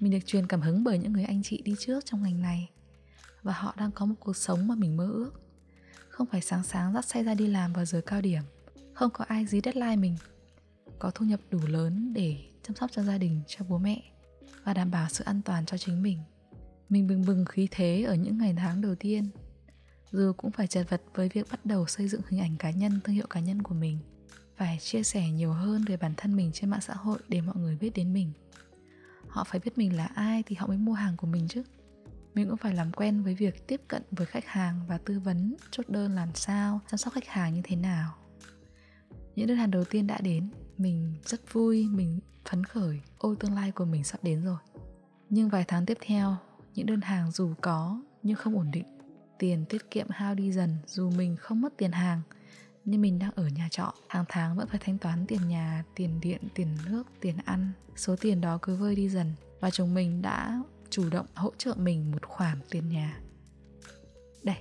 Mình 0.00 0.12
được 0.12 0.26
truyền 0.26 0.46
cảm 0.46 0.60
hứng 0.60 0.84
bởi 0.84 0.98
những 0.98 1.12
người 1.12 1.24
anh 1.24 1.42
chị 1.42 1.62
đi 1.64 1.74
trước 1.78 2.04
trong 2.04 2.22
ngành 2.22 2.40
này 2.40 2.70
và 3.42 3.52
họ 3.52 3.74
đang 3.78 3.90
có 3.90 4.06
một 4.06 4.14
cuộc 4.20 4.36
sống 4.36 4.66
mà 4.66 4.74
mình 4.74 4.96
mơ 4.96 5.06
ước. 5.06 5.32
Không 6.08 6.26
phải 6.26 6.40
sáng 6.40 6.64
sáng 6.64 6.94
dắt 6.94 7.04
xe 7.04 7.22
ra 7.22 7.34
đi 7.34 7.46
làm 7.46 7.72
vào 7.72 7.84
giờ 7.84 8.00
cao 8.06 8.20
điểm, 8.20 8.42
không 8.94 9.10
có 9.10 9.24
ai 9.28 9.46
dí 9.46 9.60
deadline 9.64 9.96
mình, 9.96 10.16
có 10.98 11.10
thu 11.10 11.26
nhập 11.26 11.40
đủ 11.50 11.58
lớn 11.66 12.12
để 12.12 12.36
chăm 12.62 12.76
sóc 12.76 12.90
cho 12.92 13.02
gia 13.02 13.18
đình, 13.18 13.40
cho 13.46 13.64
bố 13.68 13.78
mẹ 13.78 14.02
và 14.64 14.74
đảm 14.74 14.90
bảo 14.90 15.08
sự 15.08 15.24
an 15.24 15.40
toàn 15.44 15.66
cho 15.66 15.76
chính 15.76 16.02
mình. 16.02 16.18
Mình 16.88 17.06
bừng 17.06 17.26
bừng 17.26 17.44
khí 17.44 17.68
thế 17.70 18.02
ở 18.02 18.14
những 18.14 18.38
ngày 18.38 18.54
tháng 18.56 18.80
đầu 18.80 18.94
tiên 18.94 19.28
dù 20.14 20.32
cũng 20.32 20.50
phải 20.50 20.66
chật 20.66 20.90
vật 20.90 21.02
với 21.14 21.28
việc 21.28 21.46
bắt 21.50 21.66
đầu 21.66 21.86
xây 21.86 22.08
dựng 22.08 22.20
hình 22.28 22.40
ảnh 22.40 22.56
cá 22.56 22.70
nhân, 22.70 23.00
thương 23.04 23.14
hiệu 23.14 23.26
cá 23.30 23.40
nhân 23.40 23.62
của 23.62 23.74
mình. 23.74 23.98
Phải 24.56 24.78
chia 24.80 25.02
sẻ 25.02 25.30
nhiều 25.30 25.52
hơn 25.52 25.84
về 25.84 25.96
bản 25.96 26.12
thân 26.16 26.36
mình 26.36 26.50
trên 26.52 26.70
mạng 26.70 26.80
xã 26.80 26.94
hội 26.94 27.18
để 27.28 27.40
mọi 27.40 27.56
người 27.56 27.76
biết 27.76 27.90
đến 27.94 28.12
mình. 28.12 28.32
Họ 29.28 29.44
phải 29.44 29.60
biết 29.64 29.78
mình 29.78 29.96
là 29.96 30.04
ai 30.04 30.42
thì 30.46 30.56
họ 30.56 30.66
mới 30.66 30.78
mua 30.78 30.92
hàng 30.92 31.16
của 31.16 31.26
mình 31.26 31.48
chứ. 31.48 31.62
Mình 32.34 32.48
cũng 32.48 32.56
phải 32.56 32.74
làm 32.74 32.92
quen 32.92 33.22
với 33.22 33.34
việc 33.34 33.66
tiếp 33.66 33.80
cận 33.88 34.02
với 34.10 34.26
khách 34.26 34.46
hàng 34.46 34.80
và 34.88 34.98
tư 34.98 35.20
vấn 35.20 35.56
chốt 35.70 35.88
đơn 35.88 36.14
làm 36.14 36.28
sao 36.34 36.80
chăm 36.90 36.98
sóc 36.98 37.12
khách 37.12 37.28
hàng 37.28 37.54
như 37.54 37.60
thế 37.64 37.76
nào. 37.76 38.14
Những 39.36 39.46
đơn 39.46 39.56
hàng 39.56 39.70
đầu 39.70 39.84
tiên 39.84 40.06
đã 40.06 40.20
đến 40.20 40.50
mình 40.78 41.14
rất 41.24 41.52
vui 41.52 41.88
mình 41.88 42.20
phấn 42.44 42.64
khởi. 42.64 43.00
Ôi 43.18 43.36
tương 43.40 43.54
lai 43.54 43.72
của 43.72 43.84
mình 43.84 44.04
sắp 44.04 44.24
đến 44.24 44.44
rồi. 44.44 44.58
Nhưng 45.30 45.48
vài 45.48 45.64
tháng 45.68 45.86
tiếp 45.86 45.98
theo 46.00 46.36
những 46.74 46.86
đơn 46.86 47.00
hàng 47.00 47.30
dù 47.30 47.54
có 47.60 48.02
nhưng 48.22 48.36
không 48.36 48.56
ổn 48.56 48.70
định 48.70 48.93
tiền 49.38 49.64
tiết 49.68 49.90
kiệm 49.90 50.06
hao 50.10 50.34
đi 50.34 50.52
dần 50.52 50.76
dù 50.86 51.10
mình 51.10 51.36
không 51.36 51.60
mất 51.60 51.76
tiền 51.76 51.92
hàng. 51.92 52.20
Nhưng 52.84 53.00
mình 53.00 53.18
đang 53.18 53.30
ở 53.34 53.48
nhà 53.48 53.68
trọ 53.70 53.94
hàng 54.08 54.24
tháng 54.28 54.56
vẫn 54.56 54.68
phải 54.68 54.80
thanh 54.84 54.98
toán 54.98 55.26
tiền 55.26 55.48
nhà 55.48 55.84
tiền 55.94 56.20
điện 56.20 56.40
tiền 56.54 56.68
nước 56.86 57.02
tiền 57.20 57.36
ăn. 57.44 57.72
Số 57.96 58.16
tiền 58.20 58.40
đó 58.40 58.58
cứ 58.62 58.76
vơi 58.76 58.94
đi 58.94 59.08
dần 59.08 59.32
và 59.60 59.70
chồng 59.70 59.94
mình 59.94 60.22
đã 60.22 60.62
chủ 60.90 61.10
động 61.10 61.26
hỗ 61.34 61.52
trợ 61.58 61.74
mình 61.76 62.10
một 62.10 62.26
khoản 62.26 62.58
tiền 62.70 62.88
nhà. 62.88 63.20
Đây 64.42 64.56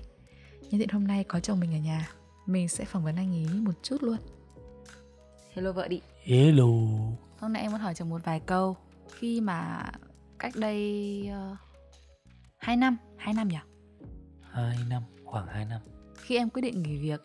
nhân 0.62 0.80
tiện 0.80 0.90
hôm 0.90 1.08
nay 1.08 1.24
có 1.24 1.40
chồng 1.40 1.60
mình 1.60 1.74
ở 1.74 1.80
nhà. 1.80 2.10
Mình 2.46 2.68
sẽ 2.68 2.86
phỏng 2.86 3.04
vấn 3.04 3.16
anh 3.16 3.34
ấy 3.34 3.60
một 3.60 3.74
chút 3.84 4.04
luôn. 4.04 4.18
Hello 5.54 5.72
vợ 5.72 5.88
đi. 5.88 6.02
Hello. 6.24 6.68
Hôm 7.40 7.54
nay 7.54 7.62
em 7.62 7.72
muốn 7.72 7.82
hỏi 7.82 7.94
chồng 7.96 8.10
một 8.10 8.22
vài 8.24 8.40
câu. 8.40 8.78
Khi 9.12 9.42
mà 9.42 9.86
cách 10.40 10.54
đây 10.56 11.30
uh, 11.52 11.58
2 12.58 12.78
năm 12.78 12.98
2 13.18 13.34
năm 13.34 13.48
nhỉ 13.48 13.58
2 14.54 14.78
năm 14.90 15.04
khoảng 15.26 15.48
2 15.48 15.66
năm. 15.66 15.82
Khi 16.16 16.38
em 16.38 16.50
quyết 16.50 16.62
định 16.62 16.84
nghỉ 16.84 16.98
việc 16.98 17.22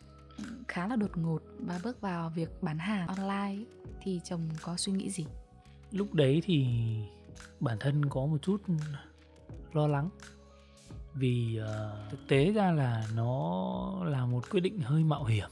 khá 0.68 0.86
là 0.86 0.96
đột 0.96 1.16
ngột 1.16 1.42
và 1.58 1.80
bước 1.84 2.00
vào 2.00 2.30
việc 2.30 2.62
bán 2.62 2.78
hàng 2.78 3.06
online 3.06 3.64
thì 4.02 4.20
chồng 4.24 4.48
có 4.62 4.76
suy 4.76 4.92
nghĩ 4.92 5.10
gì? 5.10 5.26
Lúc 5.92 6.14
đấy 6.14 6.42
thì 6.44 6.66
bản 7.60 7.76
thân 7.80 8.08
có 8.08 8.26
một 8.26 8.38
chút 8.42 8.62
lo 9.72 9.86
lắng. 9.86 10.10
Vì 11.14 11.60
uh, 11.60 12.10
thực 12.10 12.28
tế 12.28 12.52
ra 12.52 12.72
là 12.72 13.06
nó 13.14 14.04
là 14.04 14.26
một 14.26 14.50
quyết 14.50 14.60
định 14.60 14.80
hơi 14.80 15.04
mạo 15.04 15.24
hiểm. 15.24 15.48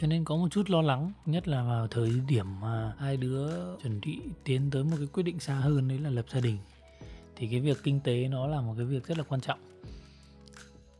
Cho 0.00 0.06
nên 0.06 0.24
có 0.24 0.36
một 0.36 0.48
chút 0.50 0.70
lo 0.70 0.82
lắng 0.82 1.12
nhất 1.26 1.48
là 1.48 1.62
vào 1.62 1.88
thời 1.88 2.12
điểm 2.28 2.60
mà 2.60 2.92
hai 2.98 3.16
đứa 3.16 3.76
chuẩn 3.82 4.00
bị 4.00 4.20
tiến 4.44 4.70
tới 4.70 4.84
một 4.84 4.96
cái 4.98 5.06
quyết 5.12 5.22
định 5.22 5.40
xa 5.40 5.54
hơn 5.54 5.88
đấy 5.88 5.98
là 5.98 6.10
lập 6.10 6.24
gia 6.32 6.40
đình. 6.40 6.58
Thì 7.36 7.48
cái 7.50 7.60
việc 7.60 7.78
kinh 7.82 8.00
tế 8.00 8.28
nó 8.28 8.46
là 8.46 8.60
một 8.60 8.74
cái 8.76 8.86
việc 8.86 9.06
rất 9.06 9.18
là 9.18 9.24
quan 9.24 9.40
trọng 9.40 9.58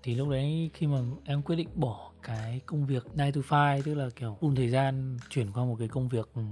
thì 0.03 0.15
lúc 0.15 0.29
đấy 0.29 0.71
khi 0.75 0.87
mà 0.87 0.99
em 1.25 1.43
quyết 1.43 1.57
định 1.57 1.69
bỏ 1.75 2.13
cái 2.23 2.61
công 2.67 2.87
việc 2.87 3.07
9 3.17 3.33
to 3.33 3.41
5 3.51 3.83
tức 3.85 3.95
là 3.95 4.09
kiểu 4.17 4.37
full 4.41 4.57
thời 4.57 4.69
gian 4.69 5.19
chuyển 5.31 5.53
qua 5.53 5.65
một 5.65 5.77
cái 5.79 5.89
công 5.89 6.09
việc 6.09 6.31
ừ, 6.35 6.43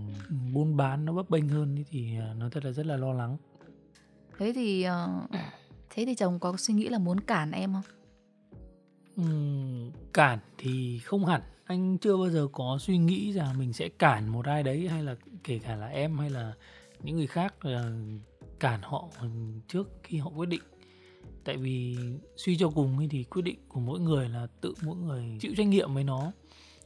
buôn 0.55 0.77
bán 0.77 1.05
nó 1.05 1.13
bấp 1.13 1.31
bênh 1.31 1.49
hơn 1.49 1.85
thì 1.91 2.19
à, 2.19 2.35
nó 2.39 2.49
thật 2.49 2.65
là 2.65 2.73
rất 2.73 2.87
là 2.87 2.97
lo 2.97 3.13
lắng. 3.13 3.37
Thế 4.39 4.53
thì 4.55 4.87
uh, 4.89 5.41
thế 5.91 6.05
thì 6.07 6.15
chồng 6.15 6.39
có 6.39 6.57
suy 6.57 6.75
nghĩ 6.75 6.89
là 6.89 6.99
muốn 6.99 7.21
cản 7.21 7.53
em 7.53 7.73
không? 7.73 7.83
Uhm, 9.23 9.91
cản 10.13 10.39
thì 10.59 10.99
không 10.99 11.25
hẳn. 11.25 11.41
Anh 11.65 11.99
chưa 11.99 12.17
bao 12.17 12.31
giờ 12.31 12.49
có 12.53 12.79
suy 12.81 12.99
nghĩ 12.99 13.33
rằng 13.33 13.59
mình 13.59 13.73
sẽ 13.73 13.89
cản 13.89 14.29
một 14.29 14.47
ai 14.47 14.63
đấy 14.63 14.89
hay 14.89 15.03
là 15.03 15.17
kể 15.45 15.59
cả 15.59 15.77
là 15.77 15.87
em 15.87 16.19
hay 16.19 16.31
là 16.31 16.53
những 17.03 17.17
người 17.17 17.27
khác 17.27 17.65
là 17.65 17.91
cản 18.61 18.81
họ 18.83 19.09
trước 19.69 19.89
khi 20.03 20.19
họ 20.19 20.31
quyết 20.37 20.49
định 20.49 20.63
tại 21.47 21.57
vì 21.57 21.97
suy 22.37 22.57
cho 22.57 22.71
cùng 22.71 23.09
thì 23.11 23.25
quyết 23.25 23.43
định 23.43 23.59
của 23.69 23.81
mỗi 23.81 24.01
người 24.01 24.29
là 24.29 24.47
tự 24.61 24.75
mỗi 24.83 24.97
người 24.97 25.39
chịu 25.41 25.53
trách 25.57 25.67
nhiệm 25.67 25.95
với 25.95 26.05
nó. 26.05 26.33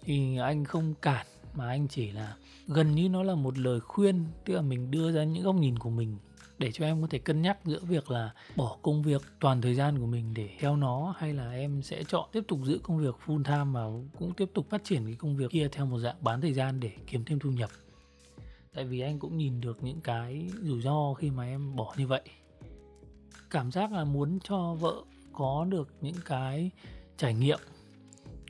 Thì 0.03 0.37
anh 0.37 0.65
không 0.65 0.95
cản, 1.03 1.27
mà 1.55 1.69
anh 1.69 1.89
chỉ 1.89 2.11
là 2.11 2.37
gần 2.67 2.95
như 2.95 3.09
nó 3.09 3.23
là 3.23 3.35
một 3.35 3.59
lời 3.59 3.81
khuyên, 3.81 4.25
tức 4.45 4.55
là 4.55 4.63
mình 4.63 4.91
đưa 4.91 5.13
ra 5.13 5.25
những 5.25 5.45
góc 5.45 5.55
nhìn 5.55 5.79
của 5.79 5.91
mình 5.91 6.17
để 6.59 6.73
cho 6.73 6.85
em 6.85 7.03
có 7.03 7.07
thể 7.11 7.19
cân 7.19 7.43
nhắc 7.43 7.59
giữa 7.65 7.81
việc 7.83 8.11
là 8.11 8.35
bỏ 8.57 8.77
công 8.83 9.03
việc 9.03 9.23
toàn 9.41 9.63
thời 9.63 9.75
gian 9.75 9.99
của 9.99 10.07
mình 10.07 10.35
để 10.35 10.51
theo 10.59 10.77
nó, 10.77 11.15
hay 11.19 11.33
là 11.33 11.51
em 11.51 11.83
sẽ 11.83 12.05
chọn 12.05 12.29
tiếp 12.33 12.45
tục 12.49 12.61
giữ 12.65 12.79
công 12.83 12.99
việc 12.99 13.15
full 13.27 13.45
time 13.45 13.71
và 13.73 13.85
cũng 14.19 14.33
tiếp 14.37 14.51
tục 14.55 14.71
phát 14.71 14.85
triển 14.85 15.05
cái 15.05 15.15
công 15.15 15.37
việc 15.37 15.51
kia 15.51 15.69
theo 15.73 15.87
một 15.87 15.99
dạng 15.99 16.17
bán 16.21 16.41
thời 16.41 16.53
gian 16.53 16.81
để 16.81 16.91
kiếm 17.07 17.25
thêm 17.25 17.39
thu 17.39 17.51
nhập. 17.51 17.71
Tại 18.75 18.85
vì 18.85 19.01
anh 19.01 19.19
cũng 19.19 19.37
nhìn 19.37 19.61
được 19.61 19.83
những 19.83 20.01
cái 20.01 20.51
rủi 20.63 20.83
ro 20.83 21.15
khi 21.15 21.31
mà 21.31 21.45
em 21.45 21.77
bỏ 21.77 21.95
như 21.99 22.07
vậy 22.07 22.23
cảm 23.51 23.71
giác 23.71 23.93
là 23.93 24.05
muốn 24.05 24.39
cho 24.45 24.75
vợ 24.75 24.95
có 25.33 25.67
được 25.69 25.89
những 26.01 26.17
cái 26.25 26.71
trải 27.17 27.35
nghiệm 27.35 27.59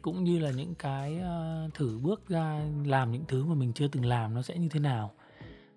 cũng 0.03 0.25
như 0.25 0.39
là 0.39 0.51
những 0.51 0.75
cái 0.75 1.19
uh, 1.19 1.75
thử 1.75 1.99
bước 2.03 2.29
ra 2.29 2.65
làm 2.85 3.13
những 3.13 3.25
thứ 3.29 3.45
mà 3.45 3.55
mình 3.55 3.73
chưa 3.73 3.89
từng 3.89 4.05
làm 4.05 4.35
nó 4.35 4.43
sẽ 4.43 4.59
như 4.59 4.69
thế 4.69 4.81
nào. 4.81 5.11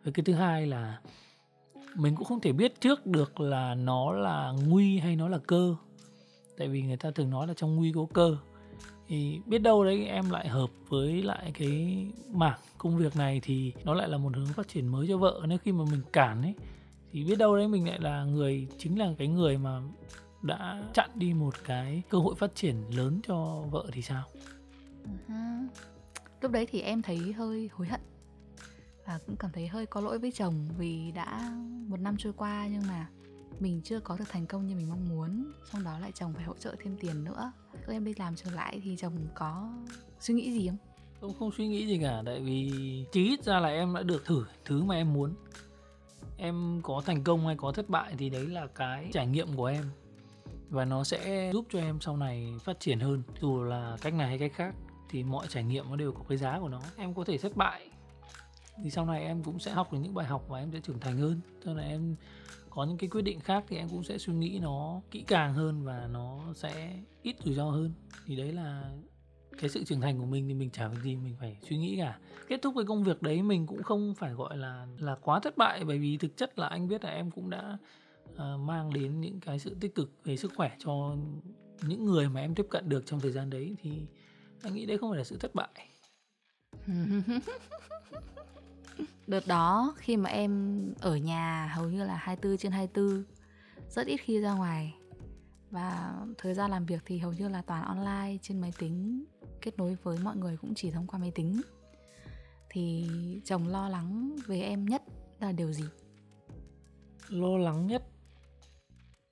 Với 0.04 0.14
cái 0.14 0.24
thứ 0.24 0.34
hai 0.34 0.68
là 0.68 1.00
mình 1.96 2.16
cũng 2.16 2.26
không 2.26 2.40
thể 2.40 2.52
biết 2.52 2.82
trước 2.82 3.06
được 3.06 3.40
là 3.40 3.76
nó 3.76 4.12
là 4.12 4.54
nguy 4.68 4.98
hay 4.98 5.16
nó 5.16 5.28
là 5.28 5.38
cơ. 5.48 5.76
Tại 6.58 6.68
vì 6.68 6.82
người 6.82 6.98
ta 6.98 7.12
thường 7.12 7.30
nói 7.30 7.48
là 7.48 7.54
trong 7.54 7.76
nguy 7.76 7.92
có 7.96 8.06
cơ. 8.14 8.38
Thì 9.08 9.40
biết 9.46 9.60
đâu 9.60 9.84
đấy 9.84 10.06
em 10.06 10.30
lại 10.30 10.48
hợp 10.48 10.70
với 10.90 11.24
lại 11.24 11.52
cái 11.54 12.06
mảng 12.30 12.60
công 12.78 12.98
việc 12.98 13.16
này 13.16 13.40
thì 13.44 13.74
nó 13.84 13.94
lại 13.94 14.10
là 14.10 14.18
một 14.18 14.36
hướng 14.36 14.54
phát 14.54 14.68
triển 14.68 14.88
mới 14.88 15.08
cho 15.08 15.18
vợ. 15.18 15.42
Nếu 15.48 15.58
khi 15.58 15.72
mà 15.72 15.84
mình 15.92 16.02
cản 16.14 16.42
ấy 16.42 16.54
thì 17.14 17.24
biết 17.24 17.36
đâu 17.36 17.58
đấy 17.58 17.68
mình 17.68 17.88
lại 17.88 18.00
là 18.00 18.24
người 18.24 18.68
chính 18.78 19.00
là 19.00 19.14
cái 19.18 19.28
người 19.28 19.58
mà 19.58 19.82
đã 20.42 20.84
chặn 20.94 21.10
đi 21.16 21.34
một 21.34 21.54
cái 21.64 22.04
cơ 22.10 22.18
hội 22.18 22.36
phát 22.36 22.56
triển 22.56 22.76
lớn 22.96 23.20
cho 23.28 23.64
vợ 23.72 23.86
thì 23.92 24.02
sao? 24.02 24.24
Uh-huh. 25.04 25.68
lúc 26.42 26.52
đấy 26.52 26.68
thì 26.72 26.82
em 26.82 27.02
thấy 27.02 27.34
hơi 27.34 27.70
hối 27.74 27.88
hận 27.88 28.02
và 29.06 29.20
cũng 29.26 29.36
cảm 29.36 29.52
thấy 29.54 29.68
hơi 29.68 29.86
có 29.86 30.02
lỗi 30.02 30.20
với 30.20 30.32
chồng 30.32 30.70
vì 30.78 31.12
đã 31.12 31.54
một 31.88 32.00
năm 32.00 32.16
trôi 32.18 32.34
qua 32.34 32.68
nhưng 32.72 32.88
mà 32.88 33.08
mình 33.60 33.82
chưa 33.84 34.00
có 34.00 34.18
được 34.18 34.30
thành 34.30 34.46
công 34.46 34.68
như 34.68 34.76
mình 34.76 34.90
mong 34.90 35.10
muốn. 35.10 35.52
Trong 35.72 35.84
đó 35.84 36.00
lại 36.00 36.12
chồng 36.12 36.34
phải 36.34 36.44
hỗ 36.44 36.54
trợ 36.54 36.76
thêm 36.84 36.98
tiền 37.00 37.24
nữa. 37.24 37.52
Lúc 37.74 37.90
em 37.90 38.06
đi 38.06 38.14
làm 38.18 38.36
trở 38.36 38.52
lại 38.52 38.82
thì 38.84 38.96
chồng 39.00 39.18
có 39.36 39.74
suy 40.20 40.34
nghĩ 40.34 40.52
gì 40.52 40.68
không? 40.68 40.78
Không 41.22 41.34
không 41.40 41.52
suy 41.58 41.68
nghĩ 41.68 41.88
gì 41.88 42.00
cả. 42.02 42.22
Tại 42.26 42.40
vì 42.40 42.72
chí 43.12 43.24
ít 43.24 43.44
ra 43.44 43.60
là 43.60 43.70
em 43.70 43.94
đã 43.94 44.02
được 44.04 44.26
thử 44.26 44.46
thứ 44.66 44.84
mà 44.84 44.96
em 44.96 45.14
muốn 45.14 45.34
em 46.44 46.82
có 46.84 47.02
thành 47.06 47.24
công 47.24 47.46
hay 47.48 47.56
có 47.56 47.72
thất 47.72 47.90
bại 47.90 48.16
thì 48.18 48.30
đấy 48.30 48.48
là 48.48 48.68
cái 48.68 49.10
trải 49.14 49.28
nghiệm 49.28 49.56
của 49.56 49.66
em. 49.66 49.90
Và 50.70 50.86
nó 50.86 51.04
sẽ 51.04 51.52
giúp 51.54 51.66
cho 51.70 51.80
em 51.80 52.00
sau 52.02 52.18
này 52.18 52.54
phát 52.64 52.80
triển 52.80 53.00
hơn, 53.00 53.24
dù 53.42 53.64
là 53.64 53.98
cách 54.02 54.14
này 54.14 54.28
hay 54.28 54.38
cách 54.38 54.52
khác, 54.56 54.76
thì 55.10 55.24
mọi 55.24 55.48
trải 55.50 55.64
nghiệm 55.64 55.90
nó 55.90 55.96
đều 55.96 56.12
có 56.12 56.22
cái 56.30 56.38
giá 56.38 56.60
của 56.60 56.70
nó. 56.70 56.82
Em 56.98 57.14
có 57.14 57.24
thể 57.24 57.38
thất 57.38 57.56
bại 57.56 57.90
thì 58.84 58.90
sau 58.90 59.06
này 59.06 59.24
em 59.24 59.44
cũng 59.44 59.60
sẽ 59.60 59.72
học 59.72 59.94
được 59.94 60.00
những 60.02 60.14
bài 60.14 60.26
học 60.26 60.46
và 60.50 60.60
em 60.60 60.72
sẽ 60.72 60.80
trưởng 60.80 61.00
thành 61.00 61.18
hơn. 61.18 61.40
Cho 61.66 61.74
nên 61.74 61.86
em 61.86 62.16
có 62.70 62.86
những 62.86 62.98
cái 62.98 63.10
quyết 63.10 63.22
định 63.22 63.40
khác 63.40 63.64
thì 63.68 63.78
em 63.78 63.90
cũng 63.90 64.04
sẽ 64.04 64.18
suy 64.18 64.34
nghĩ 64.34 64.60
nó 64.62 65.02
kỹ 65.12 65.24
càng 65.28 65.54
hơn 65.54 65.84
và 65.84 66.08
nó 66.12 66.40
sẽ 66.56 67.00
ít 67.22 67.36
rủi 67.44 67.56
ro 67.56 67.70
hơn. 67.70 67.94
Thì 68.26 68.36
đấy 68.36 68.52
là 68.52 68.92
cái 69.58 69.70
sự 69.70 69.84
trưởng 69.84 70.02
thành 70.02 70.20
của 70.20 70.26
mình 70.26 70.48
thì 70.48 70.54
mình 70.54 70.70
chả 70.70 70.88
việc 70.88 70.98
gì 71.04 71.16
mình 71.16 71.36
phải 71.40 71.58
suy 71.70 71.78
nghĩ 71.78 71.98
cả. 71.98 72.18
Kết 72.48 72.62
thúc 72.62 72.74
cái 72.78 72.86
công 72.86 73.04
việc 73.04 73.22
đấy 73.22 73.42
mình 73.42 73.68
cũng 73.68 73.84
không 73.84 74.14
phải 74.16 74.34
gọi 74.34 74.58
là 74.58 74.88
là 75.00 75.16
quá 75.22 75.40
thất 75.40 75.58
bại 75.58 75.84
bởi 75.84 76.00
vì 76.00 76.18
thực 76.18 76.38
chất 76.38 76.60
là 76.60 76.68
anh 76.68 76.88
biết 76.88 77.04
là 77.04 77.10
em 77.10 77.32
cũng 77.32 77.50
đã 77.50 77.78
uh, 78.34 78.60
mang 78.60 78.94
đến 78.94 79.22
những 79.22 79.40
cái 79.40 79.60
sự 79.60 79.76
tích 79.80 79.96
cực 79.96 80.12
về 80.24 80.38
sức 80.38 80.52
khỏe 80.56 80.76
cho 80.80 81.16
những 81.82 82.06
người 82.06 82.30
mà 82.30 82.42
em 82.42 82.56
tiếp 82.56 82.68
cận 82.70 82.90
được 82.90 83.06
trong 83.06 83.20
thời 83.20 83.32
gian 83.32 83.50
đấy 83.50 83.76
thì 83.82 83.92
anh 84.64 84.74
nghĩ 84.74 84.86
đấy 84.86 84.98
không 84.98 85.12
phải 85.12 85.18
là 85.18 85.24
sự 85.24 85.38
thất 85.38 85.56
bại. 85.56 85.70
Đợt 89.28 89.48
đó 89.48 89.96
khi 89.98 90.18
mà 90.18 90.30
em 90.30 90.84
ở 91.00 91.16
nhà 91.16 91.72
hầu 91.76 91.90
như 91.90 92.06
là 92.06 92.16
24 92.16 92.58
trên 92.58 92.72
24 92.72 93.24
Rất 93.90 94.08
ít 94.08 94.18
khi 94.18 94.40
ra 94.40 94.54
ngoài. 94.54 94.94
Và 95.72 96.14
thời 96.38 96.54
gian 96.54 96.72
làm 96.72 96.86
việc 96.86 97.02
thì 97.06 97.18
hầu 97.18 97.34
như 97.34 97.50
là 97.50 97.62
toàn 97.62 97.86
online 97.86 98.38
trên 98.42 98.62
máy 98.62 98.74
tính. 98.78 99.26
Kết 99.64 99.78
nối 99.78 99.98
với 100.04 100.18
mọi 100.24 100.38
người 100.38 100.58
cũng 100.58 100.74
chỉ 100.76 100.92
thông 100.92 101.08
qua 101.08 101.20
máy 101.20 101.32
tính. 101.36 101.62
Thì 102.70 103.06
chồng 103.46 103.68
lo 103.68 103.90
lắng 103.90 104.36
về 104.48 104.62
em 104.62 104.86
nhất 104.86 105.04
là 105.40 105.52
điều 105.52 105.72
gì? 105.72 105.84
Lo 107.30 107.58
lắng 107.58 107.88
nhất 107.88 108.04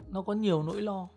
Nó 0.09 0.21
có 0.21 0.33
nhiều 0.33 0.63
nỗi 0.63 0.81
lo. 0.81 1.09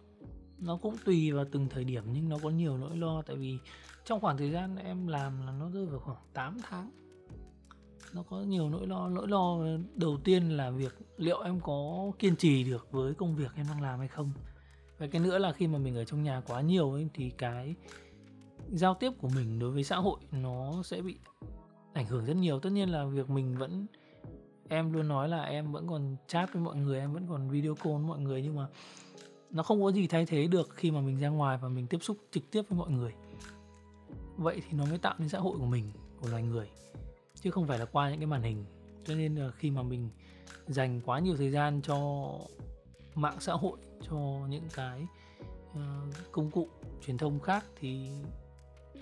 Nó 0.58 0.76
cũng 0.76 0.96
tùy 1.04 1.32
vào 1.32 1.44
từng 1.52 1.68
thời 1.68 1.84
điểm 1.84 2.04
nhưng 2.12 2.28
nó 2.28 2.38
có 2.42 2.50
nhiều 2.50 2.78
nỗi 2.78 2.96
lo. 2.96 3.22
Tại 3.22 3.36
vì 3.36 3.58
trong 4.04 4.20
khoảng 4.20 4.36
thời 4.36 4.50
gian 4.50 4.76
em 4.76 5.06
làm 5.06 5.46
là 5.46 5.52
nó 5.52 5.70
rơi 5.70 5.86
vào 5.86 6.00
khoảng 6.00 6.22
8 6.32 6.58
tháng. 6.62 6.90
Nó 8.14 8.22
có 8.22 8.40
nhiều 8.40 8.68
nỗi 8.70 8.86
lo. 8.86 9.08
Nỗi 9.08 9.28
lo 9.28 9.58
đầu 9.94 10.18
tiên 10.24 10.48
là 10.48 10.70
việc 10.70 10.94
liệu 11.16 11.40
em 11.40 11.60
có 11.60 12.10
kiên 12.18 12.36
trì 12.36 12.64
được 12.64 12.88
với 12.90 13.14
công 13.14 13.36
việc 13.36 13.50
em 13.56 13.66
đang 13.68 13.82
làm 13.82 13.98
hay 13.98 14.08
không. 14.08 14.32
Và 14.98 15.06
cái 15.06 15.20
nữa 15.20 15.38
là 15.38 15.52
khi 15.52 15.66
mà 15.66 15.78
mình 15.78 15.96
ở 15.96 16.04
trong 16.04 16.22
nhà 16.22 16.42
quá 16.46 16.60
nhiều 16.60 16.92
ấy, 16.92 17.08
thì 17.14 17.30
cái 17.30 17.74
giao 18.72 18.94
tiếp 18.94 19.10
của 19.18 19.28
mình 19.28 19.58
đối 19.58 19.70
với 19.70 19.84
xã 19.84 19.96
hội 19.96 20.20
nó 20.32 20.82
sẽ 20.82 21.02
bị 21.02 21.18
ảnh 21.92 22.06
hưởng 22.06 22.24
rất 22.24 22.36
nhiều. 22.36 22.60
Tất 22.60 22.70
nhiên 22.70 22.88
là 22.88 23.04
việc 23.04 23.30
mình 23.30 23.58
vẫn 23.58 23.86
em 24.68 24.92
luôn 24.92 25.08
nói 25.08 25.28
là 25.28 25.42
em 25.42 25.72
vẫn 25.72 25.86
còn 25.88 26.16
chat 26.26 26.52
với 26.52 26.62
mọi 26.62 26.76
người 26.76 26.98
em 26.98 27.12
vẫn 27.12 27.26
còn 27.28 27.50
video 27.50 27.74
call 27.74 27.96
với 27.96 28.04
mọi 28.04 28.18
người 28.18 28.42
nhưng 28.42 28.56
mà 28.56 28.66
nó 29.50 29.62
không 29.62 29.82
có 29.82 29.92
gì 29.92 30.06
thay 30.06 30.26
thế 30.26 30.46
được 30.46 30.68
khi 30.74 30.90
mà 30.90 31.00
mình 31.00 31.20
ra 31.20 31.28
ngoài 31.28 31.58
và 31.62 31.68
mình 31.68 31.86
tiếp 31.86 31.98
xúc 32.02 32.16
trực 32.30 32.50
tiếp 32.50 32.62
với 32.68 32.78
mọi 32.78 32.90
người. 32.90 33.12
Vậy 34.36 34.62
thì 34.68 34.78
nó 34.78 34.84
mới 34.84 34.98
tạo 34.98 35.14
nên 35.18 35.28
xã 35.28 35.38
hội 35.38 35.58
của 35.58 35.66
mình 35.66 35.90
của 36.20 36.28
loài 36.28 36.42
người 36.42 36.70
chứ 37.34 37.50
không 37.50 37.66
phải 37.66 37.78
là 37.78 37.84
qua 37.84 38.10
những 38.10 38.18
cái 38.18 38.26
màn 38.26 38.42
hình. 38.42 38.64
Cho 39.04 39.14
nên 39.14 39.34
là 39.34 39.50
khi 39.50 39.70
mà 39.70 39.82
mình 39.82 40.10
dành 40.66 41.00
quá 41.00 41.18
nhiều 41.18 41.36
thời 41.36 41.50
gian 41.50 41.82
cho 41.82 42.28
mạng 43.14 43.36
xã 43.40 43.52
hội 43.52 43.78
cho 44.08 44.16
những 44.48 44.68
cái 44.74 45.06
uh, 45.70 46.32
công 46.32 46.50
cụ 46.50 46.68
truyền 47.06 47.18
thông 47.18 47.40
khác 47.40 47.64
thì 47.80 48.08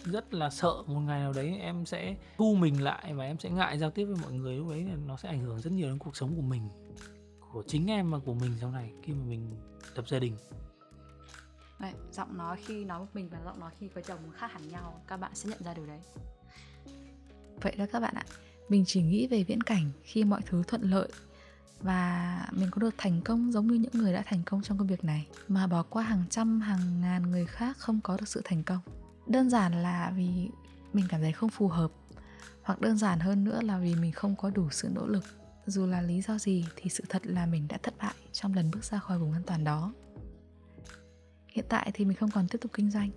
rất 0.05 0.35
là 0.35 0.51
sợ 0.51 0.83
một 0.87 1.01
ngày 1.01 1.21
nào 1.21 1.33
đấy 1.33 1.59
em 1.61 1.87
sẽ 1.87 2.17
thu 2.39 2.55
mình 2.55 2.83
lại 2.83 3.15
và 3.15 3.25
em 3.25 3.39
sẽ 3.39 3.51
ngại 3.51 3.79
giao 3.79 3.91
tiếp 3.91 4.05
với 4.05 4.17
mọi 4.23 4.33
người. 4.33 4.57
Lúc 4.57 4.69
đấy 4.69 4.87
nó 5.07 5.17
sẽ 5.17 5.29
ảnh 5.29 5.41
hưởng 5.41 5.61
rất 5.61 5.73
nhiều 5.73 5.89
đến 5.89 5.99
cuộc 5.99 6.17
sống 6.17 6.37
của 6.37 6.43
mình 6.43 6.69
của 7.53 7.63
chính 7.67 7.91
em 7.91 8.11
và 8.11 8.19
của 8.19 8.35
mình 8.35 8.53
sau 8.61 8.71
này 8.71 8.93
khi 9.03 9.13
mà 9.13 9.25
mình 9.25 9.51
lập 9.95 10.09
gia 10.09 10.19
đình. 10.19 10.37
Đấy, 11.79 11.93
giọng 12.13 12.39
nói 12.39 12.57
khi 12.65 12.85
nói 12.85 12.99
một 12.99 13.07
mình 13.15 13.29
và 13.29 13.39
giọng 13.45 13.61
nói 13.61 13.71
khi 13.79 13.89
có 13.89 14.01
chồng 14.01 14.19
khác 14.35 14.53
hẳn 14.53 14.69
nhau 14.69 15.01
các 15.09 15.17
bạn 15.17 15.31
sẽ 15.35 15.51
nhận 15.51 15.63
ra 15.63 15.75
điều 15.75 15.87
đấy. 15.87 16.01
Vậy 17.63 17.75
đó 17.77 17.85
các 17.93 18.01
bạn 18.01 18.15
ạ 18.15 18.25
mình 18.69 18.85
chỉ 18.87 19.03
nghĩ 19.03 19.27
về 19.27 19.43
viễn 19.43 19.61
cảnh 19.61 19.91
khi 20.03 20.25
mọi 20.25 20.41
thứ 20.47 20.63
thuận 20.67 20.83
lợi 20.83 21.09
và 21.81 22.47
mình 22.53 22.69
có 22.71 22.81
được 22.81 22.95
thành 22.99 23.21
công 23.25 23.53
giống 23.53 23.67
như 23.67 23.75
những 23.75 23.93
người 23.95 24.13
đã 24.13 24.23
thành 24.27 24.43
công 24.47 24.63
trong 24.63 24.79
công 24.79 24.87
việc 24.87 25.05
này. 25.05 25.27
Mà 25.49 25.67
bỏ 25.67 25.83
qua 25.83 26.03
hàng 26.03 26.25
trăm 26.31 26.61
hàng 26.61 27.01
ngàn 27.01 27.31
người 27.31 27.47
khác 27.47 27.77
không 27.79 28.01
có 28.01 28.17
được 28.17 28.29
sự 28.29 28.41
thành 28.45 28.63
công 28.63 28.81
đơn 29.33 29.51
giản 29.51 29.83
là 29.83 30.13
vì 30.17 30.51
mình 30.93 31.07
cảm 31.09 31.21
thấy 31.21 31.33
không 31.33 31.51
phù 31.51 31.69
hợp, 31.69 31.93
hoặc 32.63 32.81
đơn 32.81 32.99
giản 32.99 33.21
hơn 33.21 33.45
nữa 33.45 33.61
là 33.63 33.79
vì 33.79 33.95
mình 33.95 34.13
không 34.13 34.37
có 34.37 34.51
đủ 34.51 34.71
sự 34.71 34.89
nỗ 34.95 35.07
lực. 35.07 35.25
Dù 35.67 35.87
là 35.87 36.03
lý 36.03 36.23
do 36.23 36.39
gì 36.39 36.67
thì 36.77 36.91
sự 36.91 37.05
thật 37.09 37.27
là 37.27 37.47
mình 37.47 37.69
đã 37.69 37.79
thất 37.83 37.95
bại 37.99 38.15
trong 38.33 38.55
lần 38.55 38.71
bước 38.71 38.85
ra 38.85 38.99
khỏi 38.99 39.19
vùng 39.19 39.33
an 39.33 39.43
toàn 39.47 39.65
đó. 39.65 39.93
Hiện 41.49 41.65
tại 41.69 41.91
thì 41.95 42.05
mình 42.05 42.17
không 42.17 42.31
còn 42.31 42.49
tiếp 42.49 42.59
tục 42.61 42.73
kinh 42.75 42.91
doanh. 42.91 43.11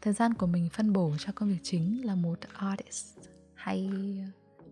Thời 0.00 0.12
gian 0.12 0.34
của 0.34 0.46
mình 0.46 0.68
phân 0.72 0.92
bổ 0.92 1.12
cho 1.18 1.32
công 1.34 1.48
việc 1.48 1.58
chính 1.62 2.06
là 2.06 2.14
một 2.14 2.38
artist 2.52 3.18
hay 3.54 3.90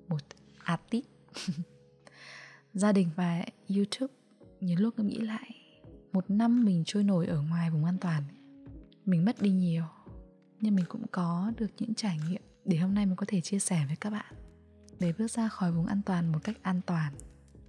một 0.09 0.23
artist. 0.65 1.07
Gia 2.75 2.93
đình 2.93 3.11
và 3.17 3.45
youtube 3.77 4.15
nhiều 4.61 4.77
lúc 4.81 4.95
em 4.99 5.07
nghĩ 5.07 5.19
lại, 5.19 5.51
một 6.13 6.31
năm 6.31 6.65
mình 6.65 6.83
trôi 6.87 7.05
nổi 7.05 7.27
ở 7.27 7.43
ngoài 7.43 7.71
vùng 7.71 7.85
an 7.85 7.99
toàn, 7.99 8.23
mình 9.05 9.25
mất 9.25 9.43
đi 9.43 9.51
nhiều 9.51 9.85
nhưng 10.61 10.75
mình 10.75 10.85
cũng 10.89 11.07
có 11.13 11.53
được 11.57 11.71
những 11.79 11.95
trải 11.95 12.19
nghiệm 12.29 12.43
để 12.65 12.77
hôm 12.79 12.95
nay 12.95 13.07
mình 13.07 13.17
có 13.17 13.27
thể 13.29 13.41
chia 13.41 13.59
sẻ 13.59 13.85
với 13.87 13.97
các 13.97 14.11
bạn. 14.11 14.35
Để 14.99 15.13
bước 15.19 15.31
ra 15.31 15.49
khỏi 15.49 15.73
vùng 15.73 15.87
an 15.87 16.01
toàn 16.07 16.33
một 16.33 16.39
cách 16.45 16.57
an 16.63 16.81
toàn, 16.87 17.13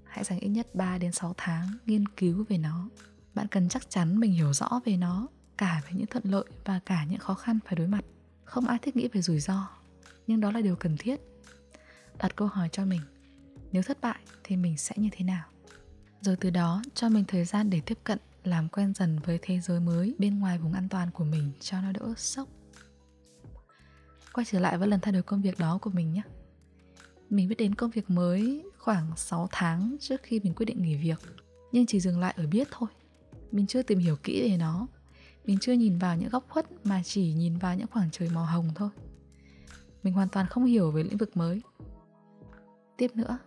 hãy 0.03 0.23
dành 0.23 0.39
ít 0.39 0.49
nhất 0.49 0.75
3 0.75 0.97
đến 0.97 1.11
6 1.11 1.33
tháng 1.37 1.77
nghiên 1.85 2.07
cứu 2.07 2.45
về 2.49 2.57
nó. 2.57 2.89
Bạn 3.33 3.47
cần 3.47 3.69
chắc 3.69 3.89
chắn 3.89 4.19
mình 4.19 4.31
hiểu 4.31 4.53
rõ 4.53 4.79
về 4.85 4.97
nó, 4.97 5.27
cả 5.57 5.81
về 5.85 5.91
những 5.93 6.07
thuận 6.07 6.23
lợi 6.25 6.45
và 6.65 6.79
cả 6.79 7.05
những 7.05 7.19
khó 7.19 7.33
khăn 7.33 7.59
phải 7.65 7.75
đối 7.75 7.87
mặt. 7.87 8.05
Không 8.43 8.67
ai 8.67 8.77
thích 8.81 8.95
nghĩ 8.95 9.07
về 9.07 9.21
rủi 9.21 9.39
ro, 9.39 9.69
nhưng 10.27 10.39
đó 10.39 10.51
là 10.51 10.61
điều 10.61 10.75
cần 10.75 10.97
thiết. 10.99 11.19
Đặt 12.17 12.35
câu 12.35 12.47
hỏi 12.47 12.69
cho 12.71 12.85
mình, 12.85 13.01
nếu 13.71 13.83
thất 13.83 14.01
bại 14.01 14.19
thì 14.43 14.55
mình 14.55 14.77
sẽ 14.77 14.95
như 14.97 15.09
thế 15.11 15.25
nào? 15.25 15.45
Rồi 16.21 16.35
từ 16.35 16.49
đó 16.49 16.81
cho 16.93 17.09
mình 17.09 17.25
thời 17.27 17.45
gian 17.45 17.69
để 17.69 17.81
tiếp 17.85 17.97
cận, 18.03 18.19
làm 18.43 18.69
quen 18.69 18.93
dần 18.93 19.19
với 19.19 19.39
thế 19.41 19.59
giới 19.59 19.79
mới 19.79 20.15
bên 20.19 20.39
ngoài 20.39 20.57
vùng 20.57 20.73
an 20.73 20.89
toàn 20.89 21.11
của 21.11 21.23
mình 21.23 21.51
cho 21.59 21.81
nó 21.81 21.91
đỡ 21.91 22.13
sốc 22.17 22.47
quay 24.37 24.45
trở 24.45 24.59
lại 24.59 24.77
với 24.77 24.87
lần 24.87 24.99
thay 24.99 25.13
đổi 25.13 25.23
công 25.23 25.41
việc 25.41 25.59
đó 25.59 25.79
của 25.81 25.89
mình 25.89 26.13
nhé. 26.13 26.21
Mình 27.29 27.47
biết 27.47 27.55
đến 27.57 27.75
công 27.75 27.89
việc 27.89 28.09
mới 28.09 28.63
khoảng 28.77 29.11
6 29.15 29.47
tháng 29.51 29.97
trước 29.99 30.21
khi 30.23 30.39
mình 30.39 30.53
quyết 30.53 30.65
định 30.65 30.81
nghỉ 30.81 30.95
việc, 30.95 31.19
nhưng 31.71 31.85
chỉ 31.85 31.99
dừng 31.99 32.19
lại 32.19 32.33
ở 32.37 32.47
biết 32.47 32.67
thôi. 32.71 32.89
Mình 33.51 33.67
chưa 33.67 33.83
tìm 33.83 33.99
hiểu 33.99 34.15
kỹ 34.23 34.51
về 34.51 34.57
nó. 34.57 34.87
Mình 35.45 35.57
chưa 35.61 35.73
nhìn 35.73 35.97
vào 35.97 36.17
những 36.17 36.29
góc 36.29 36.45
khuất 36.49 36.85
mà 36.85 37.01
chỉ 37.03 37.33
nhìn 37.33 37.57
vào 37.57 37.75
những 37.75 37.87
khoảng 37.87 38.09
trời 38.11 38.29
màu 38.29 38.45
hồng 38.45 38.69
thôi. 38.75 38.89
Mình 40.03 40.13
hoàn 40.13 40.29
toàn 40.29 40.47
không 40.47 40.65
hiểu 40.65 40.91
về 40.91 41.03
lĩnh 41.03 41.17
vực 41.17 41.37
mới. 41.37 41.61
Tiếp 42.97 43.11
nữa, 43.15 43.37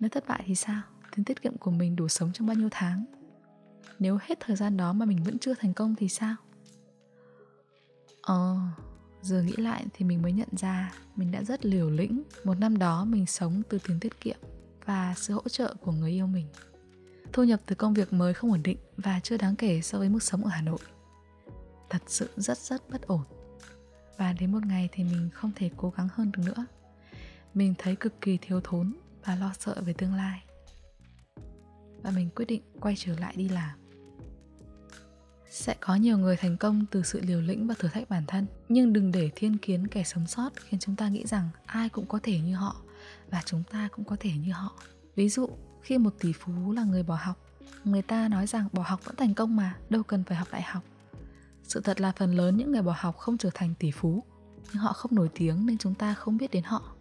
nếu 0.00 0.10
thất 0.10 0.26
bại 0.28 0.42
thì 0.46 0.54
sao? 0.54 0.82
Tiền 1.16 1.24
tiết 1.24 1.42
kiệm 1.42 1.56
của 1.58 1.70
mình 1.70 1.96
đủ 1.96 2.08
sống 2.08 2.32
trong 2.32 2.46
bao 2.46 2.54
nhiêu 2.54 2.68
tháng? 2.70 3.04
Nếu 3.98 4.18
hết 4.22 4.38
thời 4.40 4.56
gian 4.56 4.76
đó 4.76 4.92
mà 4.92 5.06
mình 5.06 5.22
vẫn 5.22 5.38
chưa 5.38 5.54
thành 5.54 5.74
công 5.74 5.94
thì 5.94 6.08
sao? 6.08 6.36
Ờ 8.22 8.58
giờ 9.22 9.42
nghĩ 9.42 9.54
lại 9.56 9.86
thì 9.92 10.04
mình 10.04 10.22
mới 10.22 10.32
nhận 10.32 10.48
ra 10.52 10.92
mình 11.16 11.30
đã 11.30 11.42
rất 11.42 11.66
liều 11.66 11.90
lĩnh. 11.90 12.22
Một 12.44 12.54
năm 12.54 12.78
đó 12.78 13.04
mình 13.04 13.26
sống 13.26 13.62
từ 13.68 13.78
tiền 13.88 14.00
tiết 14.00 14.20
kiệm 14.20 14.36
và 14.84 15.14
sự 15.16 15.34
hỗ 15.34 15.48
trợ 15.48 15.74
của 15.80 15.92
người 15.92 16.10
yêu 16.10 16.26
mình. 16.26 16.46
Thu 17.32 17.44
nhập 17.44 17.60
từ 17.66 17.74
công 17.74 17.94
việc 17.94 18.12
mới 18.12 18.34
không 18.34 18.50
ổn 18.50 18.62
định 18.62 18.78
và 18.96 19.20
chưa 19.20 19.36
đáng 19.36 19.56
kể 19.56 19.80
so 19.80 19.98
với 19.98 20.08
mức 20.08 20.22
sống 20.22 20.44
ở 20.44 20.50
hà 20.50 20.62
nội. 20.62 20.78
Thật 21.90 22.02
sự 22.06 22.30
rất 22.36 22.58
rất 22.58 22.90
bất 22.90 23.02
ổn. 23.02 23.22
Và 24.16 24.32
đến 24.32 24.52
một 24.52 24.66
ngày 24.66 24.88
thì 24.92 25.04
mình 25.04 25.30
không 25.32 25.52
thể 25.56 25.70
cố 25.76 25.92
gắng 25.96 26.08
hơn 26.12 26.32
được 26.32 26.42
nữa. 26.46 26.66
Mình 27.54 27.74
thấy 27.78 27.96
cực 27.96 28.20
kỳ 28.20 28.38
thiếu 28.42 28.60
thốn 28.64 28.96
và 29.24 29.36
lo 29.36 29.52
sợ 29.58 29.82
về 29.86 29.92
tương 29.92 30.14
lai. 30.14 30.44
Và 32.02 32.10
mình 32.10 32.30
quyết 32.36 32.44
định 32.44 32.62
quay 32.80 32.94
trở 32.98 33.18
lại 33.18 33.34
đi 33.36 33.48
làm 33.48 33.85
sẽ 35.50 35.74
có 35.80 35.94
nhiều 35.94 36.18
người 36.18 36.36
thành 36.36 36.56
công 36.56 36.86
từ 36.90 37.02
sự 37.02 37.20
liều 37.20 37.40
lĩnh 37.40 37.66
và 37.66 37.74
thử 37.78 37.88
thách 37.88 38.08
bản 38.08 38.24
thân. 38.26 38.46
Nhưng 38.68 38.92
đừng 38.92 39.12
để 39.12 39.30
thiên 39.36 39.58
kiến 39.58 39.86
kẻ 39.86 40.04
sống 40.04 40.26
sót 40.26 40.50
khiến 40.56 40.80
chúng 40.80 40.96
ta 40.96 41.08
nghĩ 41.08 41.26
rằng 41.26 41.48
ai 41.66 41.88
cũng 41.88 42.06
có 42.06 42.18
thể 42.22 42.40
như 42.40 42.54
họ 42.54 42.76
và 43.30 43.42
chúng 43.44 43.62
ta 43.70 43.88
cũng 43.92 44.04
có 44.04 44.16
thể 44.20 44.30
như 44.32 44.52
họ. 44.52 44.72
Ví 45.16 45.28
dụ, 45.28 45.48
khi 45.82 45.98
một 45.98 46.14
tỷ 46.20 46.32
phú 46.32 46.72
là 46.72 46.84
người 46.84 47.02
bỏ 47.02 47.18
học, 47.22 47.38
người 47.84 48.02
ta 48.02 48.28
nói 48.28 48.46
rằng 48.46 48.68
bỏ 48.72 48.82
học 48.82 49.04
vẫn 49.04 49.16
thành 49.16 49.34
công 49.34 49.56
mà, 49.56 49.76
đâu 49.90 50.02
cần 50.02 50.24
phải 50.24 50.36
học 50.36 50.48
đại 50.52 50.62
học. 50.62 50.82
Sự 51.62 51.80
thật 51.80 52.00
là 52.00 52.12
phần 52.16 52.34
lớn 52.34 52.56
những 52.56 52.72
người 52.72 52.82
bỏ 52.82 52.94
học 52.98 53.16
không 53.16 53.38
trở 53.38 53.50
thành 53.54 53.74
tỷ 53.78 53.90
phú, 53.90 54.24
nhưng 54.72 54.82
họ 54.82 54.92
không 54.92 55.14
nổi 55.14 55.28
tiếng 55.34 55.66
nên 55.66 55.78
chúng 55.78 55.94
ta 55.94 56.14
không 56.14 56.36
biết 56.36 56.50
đến 56.50 56.64
họ. 56.64 56.94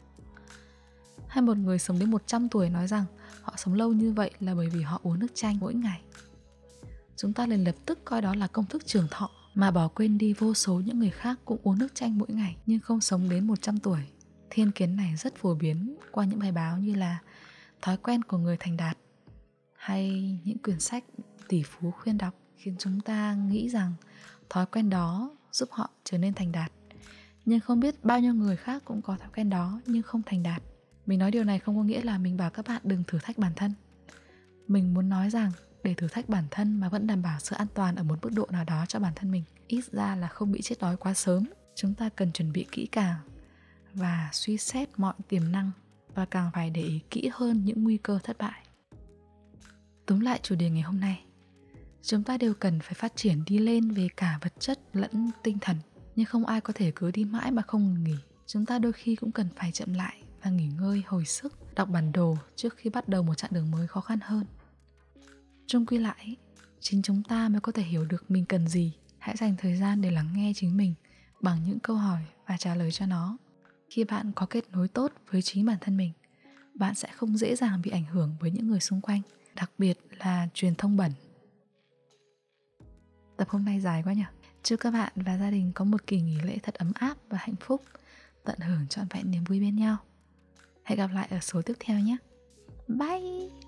Hay 1.28 1.42
một 1.42 1.58
người 1.58 1.80
sống 1.80 2.00
đến 2.00 2.12
100 2.12 2.50
tuổi 2.50 2.70
nói 2.70 2.88
rằng 2.88 3.06
họ 3.42 3.54
sống 3.58 3.74
lâu 3.74 3.94
như 3.94 4.14
vậy 4.14 4.32
là 4.40 4.56
bởi 4.56 4.70
vì 4.70 4.82
họ 4.82 5.00
uống 5.04 5.20
nước 5.20 5.28
chanh 5.34 5.60
mỗi 5.60 5.74
ngày 5.74 6.02
chúng 7.16 7.34
ta 7.34 7.48
liền 7.48 7.64
lập 7.64 7.76
tức 7.86 8.06
coi 8.06 8.22
đó 8.22 8.36
là 8.36 8.48
công 8.48 8.66
thức 8.66 8.86
trường 8.86 9.08
thọ, 9.12 9.30
mà 9.54 9.72
bỏ 9.72 9.88
quên 9.88 10.18
đi 10.18 10.34
vô 10.34 10.54
số 10.54 10.80
những 10.80 11.00
người 11.00 11.10
khác 11.10 11.40
cũng 11.46 11.60
uống 11.64 11.80
nước 11.80 11.96
chanh 11.96 12.18
mỗi 12.18 12.28
ngày, 12.32 12.56
nhưng 12.66 12.80
không 12.80 13.02
sống 13.02 13.30
đến 13.30 13.48
100 13.48 13.80
tuổi. 13.80 14.00
Thiên 14.50 14.72
kiến 14.72 14.96
này 14.96 15.16
rất 15.16 15.36
phổ 15.36 15.56
biến 15.56 15.96
qua 16.12 16.26
những 16.26 16.40
bài 16.40 16.52
báo 16.52 16.78
như 16.78 16.96
là 16.96 17.20
thói 17.82 17.98
quen 17.98 18.24
của 18.24 18.38
người 18.38 18.58
thành 18.60 18.78
đạt 18.78 18.98
hay 19.76 20.40
những 20.44 20.58
quyển 20.58 20.80
sách 20.80 21.04
tỷ 21.48 21.64
phú 21.64 21.92
khuyên 21.92 22.18
đọc, 22.18 22.34
khiến 22.58 22.76
chúng 22.80 23.02
ta 23.02 23.34
nghĩ 23.34 23.70
rằng 23.70 23.94
thói 24.50 24.66
quen 24.66 24.90
đó 24.90 25.38
giúp 25.52 25.70
họ 25.72 25.90
trở 26.04 26.18
nên 26.18 26.34
thành 26.34 26.52
đạt. 26.52 26.72
Nhưng 27.46 27.60
không 27.60 27.80
biết 27.80 28.04
bao 28.04 28.20
nhiêu 28.20 28.34
người 28.34 28.58
khác 28.58 28.86
cũng 28.86 29.02
có 29.02 29.18
thói 29.18 29.30
quen 29.36 29.50
đó 29.50 29.82
nhưng 29.86 30.02
không 30.02 30.22
thành 30.26 30.44
đạt. 30.44 30.64
Mình 31.06 31.20
nói 31.20 31.32
điều 31.32 31.44
này 31.44 31.60
không 31.60 31.78
có 31.78 31.84
nghĩa 31.84 32.02
là 32.02 32.18
mình 32.18 32.38
bảo 32.38 32.50
các 32.50 32.68
bạn 32.68 32.82
đừng 32.86 33.04
thử 33.08 33.20
thách 33.22 33.38
bản 33.38 33.52
thân. 33.56 33.74
Mình 34.68 34.94
muốn 34.94 35.10
nói 35.10 35.30
rằng 35.30 35.52
để 35.86 35.94
thử 35.94 36.08
thách 36.08 36.30
bản 36.30 36.44
thân 36.52 36.80
mà 36.80 36.90
vẫn 36.90 37.08
đảm 37.08 37.22
bảo 37.22 37.40
sự 37.40 37.56
an 37.56 37.68
toàn 37.74 37.96
ở 37.96 38.04
một 38.04 38.20
mức 38.22 38.30
độ 38.34 38.48
nào 38.52 38.64
đó 38.64 38.86
cho 38.88 39.00
bản 39.00 39.14
thân 39.16 39.32
mình. 39.32 39.44
Ít 39.68 39.84
ra 39.92 40.16
là 40.16 40.28
không 40.28 40.52
bị 40.52 40.62
chết 40.62 40.76
đói 40.80 40.98
quá 40.98 41.14
sớm. 41.14 41.46
Chúng 41.76 41.94
ta 41.94 42.10
cần 42.10 42.32
chuẩn 42.32 42.52
bị 42.52 42.66
kỹ 42.72 42.88
càng 42.92 43.16
và 43.94 44.30
suy 44.34 44.58
xét 44.58 44.90
mọi 44.98 45.14
tiềm 45.28 45.52
năng 45.52 45.72
và 46.16 46.26
càng 46.26 46.52
phải 46.54 46.70
để 46.70 46.82
ý 46.82 47.00
kỹ 47.10 47.30
hơn 47.34 47.66
những 47.66 47.84
nguy 47.84 47.98
cơ 47.98 48.20
thất 48.24 48.38
bại. 48.38 48.66
Tóm 50.06 50.20
lại 50.20 50.40
chủ 50.44 50.56
đề 50.56 50.70
ngày 50.70 50.82
hôm 50.82 51.00
nay, 51.00 51.24
chúng 52.02 52.24
ta 52.24 52.38
đều 52.38 52.54
cần 52.54 52.80
phải 52.80 52.94
phát 52.94 53.16
triển 53.16 53.44
đi 53.46 53.58
lên 53.58 53.92
về 53.92 54.08
cả 54.18 54.40
vật 54.42 54.54
chất 54.60 54.80
lẫn 54.94 55.32
tinh 55.44 55.58
thần, 55.62 55.78
nhưng 56.16 56.26
không 56.26 56.46
ai 56.46 56.62
có 56.62 56.74
thể 56.76 56.92
cứ 56.96 57.12
đi 57.12 57.26
mãi 57.26 57.52
mà 57.52 57.62
không 57.62 57.94
ngừng 57.94 58.04
nghỉ. 58.04 58.18
Chúng 58.48 58.66
ta 58.66 58.80
đôi 58.80 58.94
khi 58.94 59.16
cũng 59.16 59.32
cần 59.32 59.48
phải 59.56 59.72
chậm 59.72 59.94
lại 59.94 60.22
và 60.44 60.52
nghỉ 60.52 60.68
ngơi 60.68 61.04
hồi 61.08 61.26
sức, 61.26 61.76
đọc 61.76 61.90
bản 61.90 62.12
đồ 62.12 62.38
trước 62.56 62.78
khi 62.78 62.90
bắt 62.90 63.10
đầu 63.10 63.24
một 63.24 63.36
chặng 63.36 63.52
đường 63.54 63.72
mới 63.72 63.88
khó 63.88 64.02
khăn 64.02 64.20
hơn. 64.22 64.46
Trong 65.68 65.86
quy 65.86 65.98
lại 65.98 66.36
chính 66.80 67.02
chúng 67.02 67.24
ta 67.24 67.50
mới 67.50 67.62
có 67.62 67.72
thể 67.72 67.84
hiểu 67.84 68.06
được 68.06 68.32
mình 68.32 68.46
cần 68.46 68.68
gì. 68.68 68.94
Hãy 69.18 69.36
dành 69.38 69.56
thời 69.58 69.76
gian 69.76 70.02
để 70.02 70.12
lắng 70.12 70.30
nghe 70.36 70.52
chính 70.56 70.78
mình 70.78 70.94
bằng 71.42 71.64
những 71.66 71.80
câu 71.80 71.96
hỏi 71.96 72.22
và 72.48 72.58
trả 72.58 72.76
lời 72.76 72.92
cho 72.92 73.06
nó. 73.06 73.38
Khi 73.90 74.04
bạn 74.04 74.32
có 74.36 74.46
kết 74.46 74.72
nối 74.72 74.88
tốt 74.88 75.12
với 75.32 75.42
chính 75.42 75.66
bản 75.66 75.78
thân 75.82 75.98
mình, 75.98 76.12
bạn 76.76 76.96
sẽ 76.96 77.10
không 77.16 77.38
dễ 77.38 77.56
dàng 77.56 77.82
bị 77.82 77.92
ảnh 77.92 78.06
hưởng 78.06 78.36
với 78.40 78.52
những 78.52 78.68
người 78.68 78.80
xung 78.80 79.02
quanh, 79.02 79.22
đặc 79.56 79.72
biệt 79.78 80.00
là 80.18 80.48
truyền 80.54 80.76
thông 80.76 80.98
bẩn. 80.98 81.12
Tập 83.38 83.50
hôm 83.50 83.66
nay 83.66 83.80
dài 83.80 84.04
quá 84.04 84.14
nhỉ? 84.14 84.24
Chúc 84.64 84.80
các 84.80 84.92
bạn 84.92 85.12
và 85.16 85.38
gia 85.38 85.52
đình 85.52 85.72
có 85.76 85.86
một 85.86 86.08
kỳ 86.08 86.22
nghỉ 86.22 86.38
lễ 86.44 86.58
thật 86.64 86.76
ấm 86.76 86.92
áp 86.96 87.18
và 87.30 87.38
hạnh 87.42 87.56
phúc, 87.60 87.82
tận 88.46 88.60
hưởng 88.60 88.88
trọn 88.88 89.06
vẹn 89.10 89.32
niềm 89.32 89.44
vui 89.44 89.60
bên 89.60 89.76
nhau. 89.76 89.98
Hẹn 90.84 90.98
gặp 90.98 91.10
lại 91.14 91.28
ở 91.32 91.40
số 91.40 91.62
tiếp 91.62 91.74
theo 91.80 92.00
nhé. 92.00 92.18
Bye! 92.88 93.65